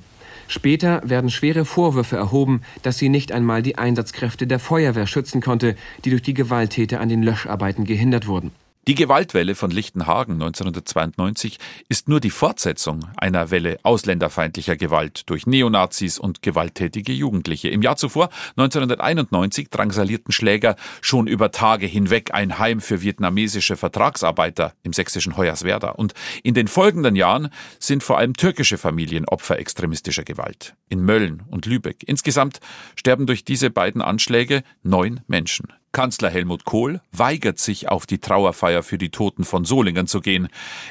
Später 0.51 1.01
werden 1.05 1.31
schwere 1.31 1.65
Vorwürfe 1.65 2.17
erhoben, 2.17 2.63
dass 2.83 2.99
sie 2.99 3.09
nicht 3.09 3.31
einmal 3.31 3.63
die 3.63 3.79
Einsatzkräfte 3.79 4.49
der 4.49 4.59
Feuerwehr 4.59 5.07
schützen 5.07 5.41
konnte, 5.41 5.77
die 6.05 6.11
durch 6.11 6.23
die 6.23 6.35
Gewalttäter 6.35 7.01
an 7.01 7.09
den 7.09 7.23
Löscharbeiten 7.23 7.85
gehindert 7.85 8.27
wurden. 8.27 8.51
Die 8.89 8.95
Gewaltwelle 8.95 9.55
von 9.55 9.71
Lichtenhagen 9.71 10.33
1992 10.35 11.59
ist 11.91 12.09
nur 12.09 12.19
die 12.19 12.31
Fortsetzung 12.31 13.05
einer 13.19 13.51
Welle 13.51 13.79
ausländerfeindlicher 13.83 14.75
Gewalt 14.75 15.29
durch 15.29 15.47
Neonazis 15.47 16.19
und 16.19 16.41
gewalttätige 16.41 17.13
Jugendliche. 17.13 17.69
Im 17.69 17.83
Jahr 17.83 17.97
zuvor, 17.97 18.31
1991, 18.57 19.69
drangsalierten 19.69 20.33
Schläger 20.33 20.77
schon 21.03 21.27
über 21.27 21.51
Tage 21.51 21.85
hinweg 21.85 22.33
ein 22.33 22.59
Heim 22.59 22.81
für 22.81 23.03
vietnamesische 23.03 23.77
Vertragsarbeiter 23.77 24.73
im 24.83 24.95
sächsischen 24.95 25.37
Hoyerswerda. 25.37 25.91
Und 25.91 26.15
in 26.43 26.55
den 26.55 26.67
folgenden 26.67 27.17
Jahren 27.17 27.51
sind 27.79 28.03
vor 28.03 28.17
allem 28.17 28.33
türkische 28.33 28.79
Familien 28.79 29.27
Opfer 29.27 29.59
extremistischer 29.59 30.25
Gewalt. 30.25 30.75
In 30.89 31.05
Mölln 31.05 31.43
und 31.49 31.67
Lübeck. 31.67 32.03
Insgesamt 32.07 32.61
sterben 32.97 33.27
durch 33.27 33.45
diese 33.45 33.69
beiden 33.69 34.01
Anschläge 34.01 34.63
neun 34.83 35.21
Menschen. 35.27 35.67
Kanzler 35.93 36.31
Helmut 36.31 36.65
Kohl 36.65 37.01
weigert 37.13 37.59
sich, 37.59 37.89
auf 37.89 38.07
die 38.07 38.19
Trauerfeier 38.19 38.83
für 38.83 38.99
die 38.99 39.11
Toten 39.11 39.45
von 39.45 39.65
Solingen 39.65 40.07
zu 40.07 40.21
gehen. 40.21 40.49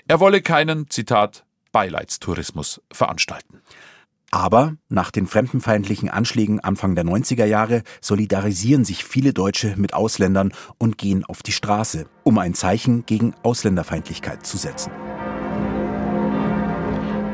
Er 0.08 0.20
wolle 0.20 0.42
keinen, 0.42 0.90
Zitat, 0.90 1.46
Beileidstourismus 1.72 2.82
veranstalten. 2.92 3.62
Aber 4.32 4.76
nach 4.90 5.10
den 5.10 5.26
fremdenfeindlichen 5.26 6.10
Anschlägen 6.10 6.60
Anfang 6.60 6.94
der 6.96 7.04
90er 7.04 7.46
Jahre 7.46 7.82
solidarisieren 8.00 8.86
sich 8.86 9.04
viele 9.04 9.34
Deutsche 9.34 9.74
mit 9.78 9.94
Ausländern 9.94 10.52
und 10.78 10.98
gehen 10.98 11.26
auf 11.26 11.42
die 11.42 11.52
Straße, 11.52 12.06
um 12.24 12.38
ein 12.38 12.54
Zeichen 12.54 13.06
gegen 13.06 13.34
Ausländerfeindlichkeit 13.42 14.46
zu 14.46 14.58
setzen. 14.58 14.92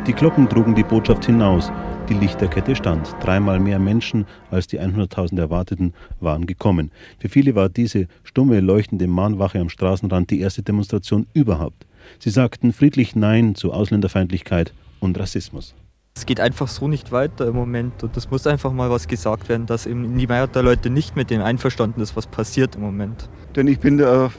Die 0.07 0.13
Glocken 0.13 0.47
trugen 0.47 0.75
die 0.75 0.83
Botschaft 0.83 1.25
hinaus. 1.25 1.71
Die 2.05 2.13
Lichterkette 2.13 2.75
stand. 2.75 3.15
Dreimal 3.21 3.59
mehr 3.59 3.79
Menschen 3.79 4.25
als 4.51 4.67
die 4.67 4.79
100.000 4.79 5.39
erwarteten 5.39 5.93
waren 6.19 6.45
gekommen. 6.45 6.91
Für 7.19 7.29
viele 7.29 7.55
war 7.55 7.69
diese 7.69 8.07
stumme, 8.23 8.59
leuchtende 8.59 9.07
Mahnwache 9.07 9.59
am 9.59 9.69
Straßenrand 9.69 10.29
die 10.29 10.39
erste 10.39 10.61
Demonstration 10.61 11.25
überhaupt. 11.33 11.85
Sie 12.19 12.29
sagten 12.29 12.73
friedlich 12.73 13.15
Nein 13.15 13.55
zu 13.55 13.73
Ausländerfeindlichkeit 13.73 14.73
und 14.99 15.19
Rassismus. 15.19 15.73
Es 16.17 16.25
geht 16.25 16.39
einfach 16.39 16.69
so 16.69 16.87
nicht 16.87 17.11
weiter 17.11 17.47
im 17.47 17.55
Moment 17.55 18.03
und 18.03 18.15
es 18.15 18.31
muss 18.31 18.47
einfach 18.47 18.71
mal 18.71 18.89
was 18.89 19.07
gesagt 19.07 19.49
werden, 19.49 19.65
dass 19.65 19.85
eben 19.85 20.17
die 20.17 20.27
Mehrheit 20.27 20.55
der 20.55 20.63
Leute 20.63 20.89
nicht 20.89 21.15
mit 21.17 21.29
dem 21.29 21.41
einverstanden 21.41 21.99
ist, 21.99 22.15
was 22.15 22.25
passiert 22.27 22.75
im 22.75 22.81
Moment. 22.81 23.27
Denn 23.55 23.67
ich 23.67 23.79
bin 23.79 23.99
äh, 23.99 24.29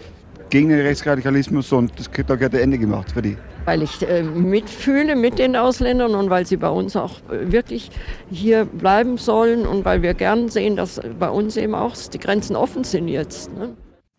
gegen 0.51 0.69
den 0.69 0.81
Rechtsradikalismus 0.81 1.73
und 1.73 1.93
das, 1.99 2.11
da 2.27 2.35
gehört 2.35 2.53
der 2.53 2.63
Ende 2.63 2.79
gemacht 2.79 3.13
für 3.13 3.23
die. 3.23 3.37
Weil 3.65 3.83
ich 3.83 4.09
äh, 4.09 4.23
mitfühle 4.23 5.17
mit 5.17 5.39
den 5.39 5.57
Ausländern 5.57 6.15
und 6.15 6.31
weil 6.31 6.47
sie 6.47 6.57
bei 6.57 6.69
uns 6.69 6.95
auch 6.95 7.19
äh, 7.31 7.51
wirklich 7.51 7.91
hier 8.31 8.65
bleiben 8.65 9.19
sollen 9.19 9.67
und 9.67 9.85
weil 9.85 10.03
wir 10.03 10.15
gern 10.15 10.49
sehen, 10.49 10.77
dass 10.77 11.01
bei 11.19 11.29
uns 11.29 11.57
eben 11.57 11.75
auch 11.75 11.95
die 11.97 12.19
Grenzen 12.19 12.55
offen 12.55 12.85
sind 12.85 13.09
jetzt. 13.09 13.53
Ne? 13.57 13.75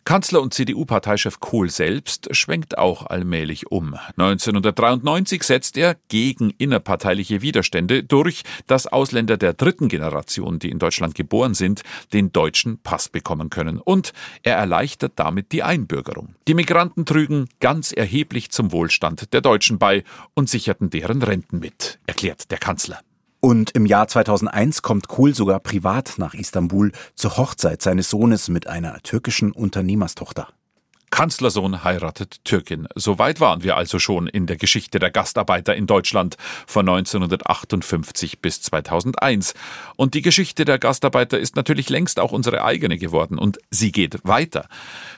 Kanzler 0.07 0.41
und 0.41 0.53
CDU-Parteichef 0.53 1.41
Kohl 1.41 1.69
selbst 1.69 2.33
schwenkt 2.33 2.77
auch 2.77 3.07
allmählich 3.07 3.69
um. 3.73 3.93
1993 4.15 5.43
setzt 5.43 5.75
er 5.75 5.97
gegen 6.07 6.51
innerparteiliche 6.51 7.41
Widerstände 7.41 8.05
durch, 8.05 8.43
dass 8.67 8.87
Ausländer 8.87 9.35
der 9.35 9.51
dritten 9.51 9.89
Generation, 9.89 10.59
die 10.59 10.69
in 10.69 10.79
Deutschland 10.79 11.13
geboren 11.13 11.55
sind, 11.55 11.81
den 12.13 12.31
deutschen 12.31 12.77
Pass 12.77 13.09
bekommen 13.09 13.49
können. 13.49 13.79
Und 13.79 14.13
er 14.43 14.55
erleichtert 14.55 15.11
damit 15.17 15.51
die 15.51 15.63
Einbürgerung. 15.63 16.35
Die 16.47 16.53
Migranten 16.53 17.05
trügen 17.05 17.49
ganz 17.59 17.91
erheblich 17.91 18.49
zum 18.49 18.71
Wohlstand 18.71 19.33
der 19.33 19.41
Deutschen 19.41 19.77
bei 19.77 20.05
und 20.33 20.49
sicherten 20.49 20.89
deren 20.89 21.21
Renten 21.21 21.59
mit, 21.59 21.99
erklärt 22.07 22.49
der 22.49 22.59
Kanzler. 22.59 23.01
Und 23.39 23.71
im 23.71 23.85
Jahr 23.85 24.07
2001 24.07 24.81
kommt 24.81 25.07
Kohl 25.07 25.35
sogar 25.35 25.59
privat 25.59 26.15
nach 26.17 26.33
Istanbul 26.33 26.91
zur 27.15 27.37
Hochzeit 27.37 27.81
seines 27.81 28.09
Sohnes 28.09 28.49
mit 28.49 28.67
einer 28.67 29.01
türkischen 29.03 29.51
Unternehmerstochter. 29.51 30.47
Kanzlersohn 31.17 31.83
heiratet 31.83 32.45
Türkin. 32.45 32.87
So 32.93 33.17
weit 33.17 33.39
waren 33.39 33.63
wir 33.63 33.75
also 33.75 33.97
schon 33.97 34.27
in 34.27 34.45
der 34.45 34.55
Geschichte 34.55 34.99
der 34.99 35.09
Gastarbeiter 35.09 35.75
in 35.75 35.87
Deutschland 35.87 36.37
von 36.67 36.87
1958 36.87 38.39
bis 38.39 38.61
2001. 38.61 39.55
Und 39.95 40.13
die 40.13 40.21
Geschichte 40.21 40.63
der 40.63 40.77
Gastarbeiter 40.77 41.39
ist 41.39 41.55
natürlich 41.55 41.89
längst 41.89 42.19
auch 42.19 42.33
unsere 42.33 42.63
eigene 42.63 42.99
geworden 42.99 43.39
und 43.39 43.57
sie 43.71 43.91
geht 43.91 44.19
weiter. 44.25 44.69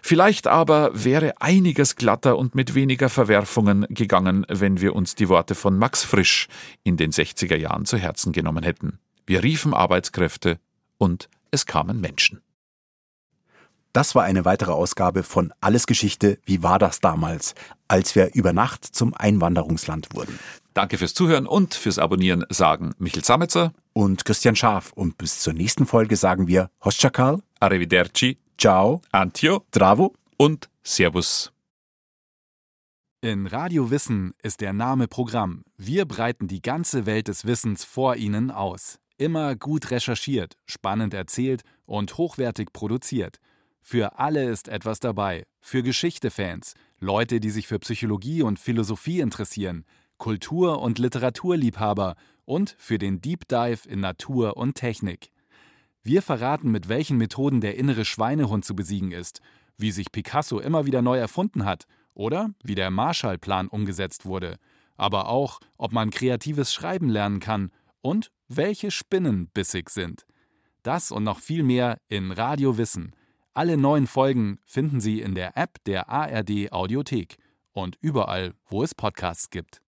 Vielleicht 0.02 0.48
aber 0.48 0.92
wäre 0.94 1.34
einiges 1.42 1.98
glatter 1.98 2.38
und 2.38 2.56
mit 2.56 2.76
weniger 2.76 3.10
Verwerfungen 3.10 3.86
gegangen, 3.90 4.46
wenn 4.48 4.80
wir 4.80 4.96
uns 4.96 5.16
die 5.16 5.28
Worte 5.28 5.54
von 5.54 5.78
Max 5.78 6.06
Frisch 6.06 6.48
in 6.86 6.96
den 6.96 7.12
60er 7.12 7.58
Jahren 7.58 7.84
zu 7.84 7.98
Herzen 7.98 8.32
genommen 8.32 8.64
hätten. 8.64 9.00
Wir 9.26 9.44
riefen 9.44 9.74
Arbeitskräfte 9.74 10.60
und 10.98 11.28
es 11.52 11.66
kamen 11.66 12.00
Menschen. 12.00 12.40
Das 14.00 14.16
war 14.16 14.24
eine 14.24 14.46
weitere 14.46 14.72
Ausgabe 14.72 15.24
von 15.24 15.52
Alles 15.60 15.86
Geschichte, 15.86 16.40
wie 16.46 16.64
war 16.64 16.80
das 16.80 17.02
damals, 17.02 17.54
als 17.90 18.16
wir 18.16 18.34
über 18.34 18.54
Nacht 18.54 18.86
zum 18.86 19.14
Einwanderungsland 19.14 20.16
wurden. 20.16 20.40
Danke 20.74 20.98
fürs 20.98 21.14
Zuhören 21.14 21.46
und 21.46 21.74
fürs 21.74 22.00
Abonnieren 22.00 22.46
sagen 22.48 22.94
Michel 22.98 23.26
Sametzer 23.26 23.74
und 23.92 24.24
Christian 24.24 24.56
Schaf. 24.56 24.94
Und 24.94 25.18
bis 25.18 25.42
zur 25.42 25.52
nächsten 25.52 25.86
Folge 25.86 26.16
sagen 26.16 26.48
wir 26.48 26.70
Hoschakal, 26.82 27.42
Arrivederci, 27.60 28.38
Ciao, 28.58 29.02
Antio, 29.12 29.66
Dravo 29.72 30.16
und 30.38 30.70
Servus. 30.82 31.52
In 33.20 33.48
Radio 33.48 33.92
Wissen 33.92 34.32
ist 34.42 34.62
der 34.62 34.72
Name 34.72 35.10
Programm. 35.10 35.64
Wir 35.76 36.06
breiten 36.06 36.48
die 36.48 36.62
ganze 36.62 37.06
Welt 37.06 37.28
des 37.28 37.44
Wissens 37.44 37.84
vor 37.84 38.16
Ihnen 38.16 38.50
aus. 38.50 38.98
Immer 39.18 39.58
gut 39.58 39.92
recherchiert, 39.92 40.56
spannend 40.66 41.14
erzählt 41.14 41.64
und 41.86 42.18
hochwertig 42.18 42.72
produziert. 42.72 43.42
Für 43.82 44.20
alle 44.20 44.50
ist 44.50 44.68
etwas 44.68 45.00
dabei. 45.00 45.46
Für 45.62 45.84
Geschichte-Fans, 45.84 46.74
Leute, 47.00 47.40
die 47.40 47.50
sich 47.50 47.68
für 47.68 47.80
Psychologie 47.80 48.42
und 48.42 48.60
Philosophie 48.60 49.20
interessieren, 49.20 49.86
Kultur- 50.18 50.82
und 50.82 51.00
Literaturliebhaber 51.00 52.16
und 52.46 52.76
für 52.78 52.98
den 52.98 53.22
Deep 53.22 53.48
Dive 53.48 53.88
in 53.88 54.02
Natur 54.02 54.58
und 54.58 54.76
Technik. 54.76 55.32
Wir 56.04 56.22
verraten, 56.22 56.72
mit 56.72 56.90
welchen 56.90 57.18
Methoden 57.18 57.62
der 57.62 57.78
innere 57.78 58.06
Schweinehund 58.06 58.66
zu 58.66 58.76
besiegen 58.76 59.12
ist, 59.12 59.42
wie 59.78 59.92
sich 59.92 60.12
Picasso 60.12 60.60
immer 60.60 60.86
wieder 60.86 61.02
neu 61.02 61.18
erfunden 61.18 61.66
hat 61.66 61.86
oder 62.14 62.52
wie 62.64 62.76
der 62.76 62.92
Marshallplan 62.92 63.68
umgesetzt 63.68 64.26
wurde, 64.26 64.58
aber 64.98 65.30
auch, 65.30 65.60
ob 65.78 65.94
man 65.94 66.10
kreatives 66.10 66.74
Schreiben 66.74 67.10
lernen 67.10 67.40
kann 67.40 67.72
und 68.02 68.32
welche 68.48 68.92
Spinnen 68.92 69.48
bissig 69.54 69.90
sind. 69.90 70.26
Das 70.84 71.12
und 71.12 71.24
noch 71.24 71.40
viel 71.40 71.64
mehr 71.64 72.00
in 72.10 72.32
Radio 72.32 72.78
Wissen– 72.78 73.16
alle 73.60 73.76
neuen 73.76 74.08
Folgen 74.08 74.60
finden 74.64 75.02
Sie 75.02 75.20
in 75.20 75.36
der 75.36 75.58
App 75.58 75.84
der 75.84 76.08
ARD 76.08 76.72
Audiothek 76.72 77.36
und 77.74 77.98
überall, 78.00 78.54
wo 78.70 78.84
es 78.84 78.96
Podcasts 78.96 79.50
gibt. 79.50 79.82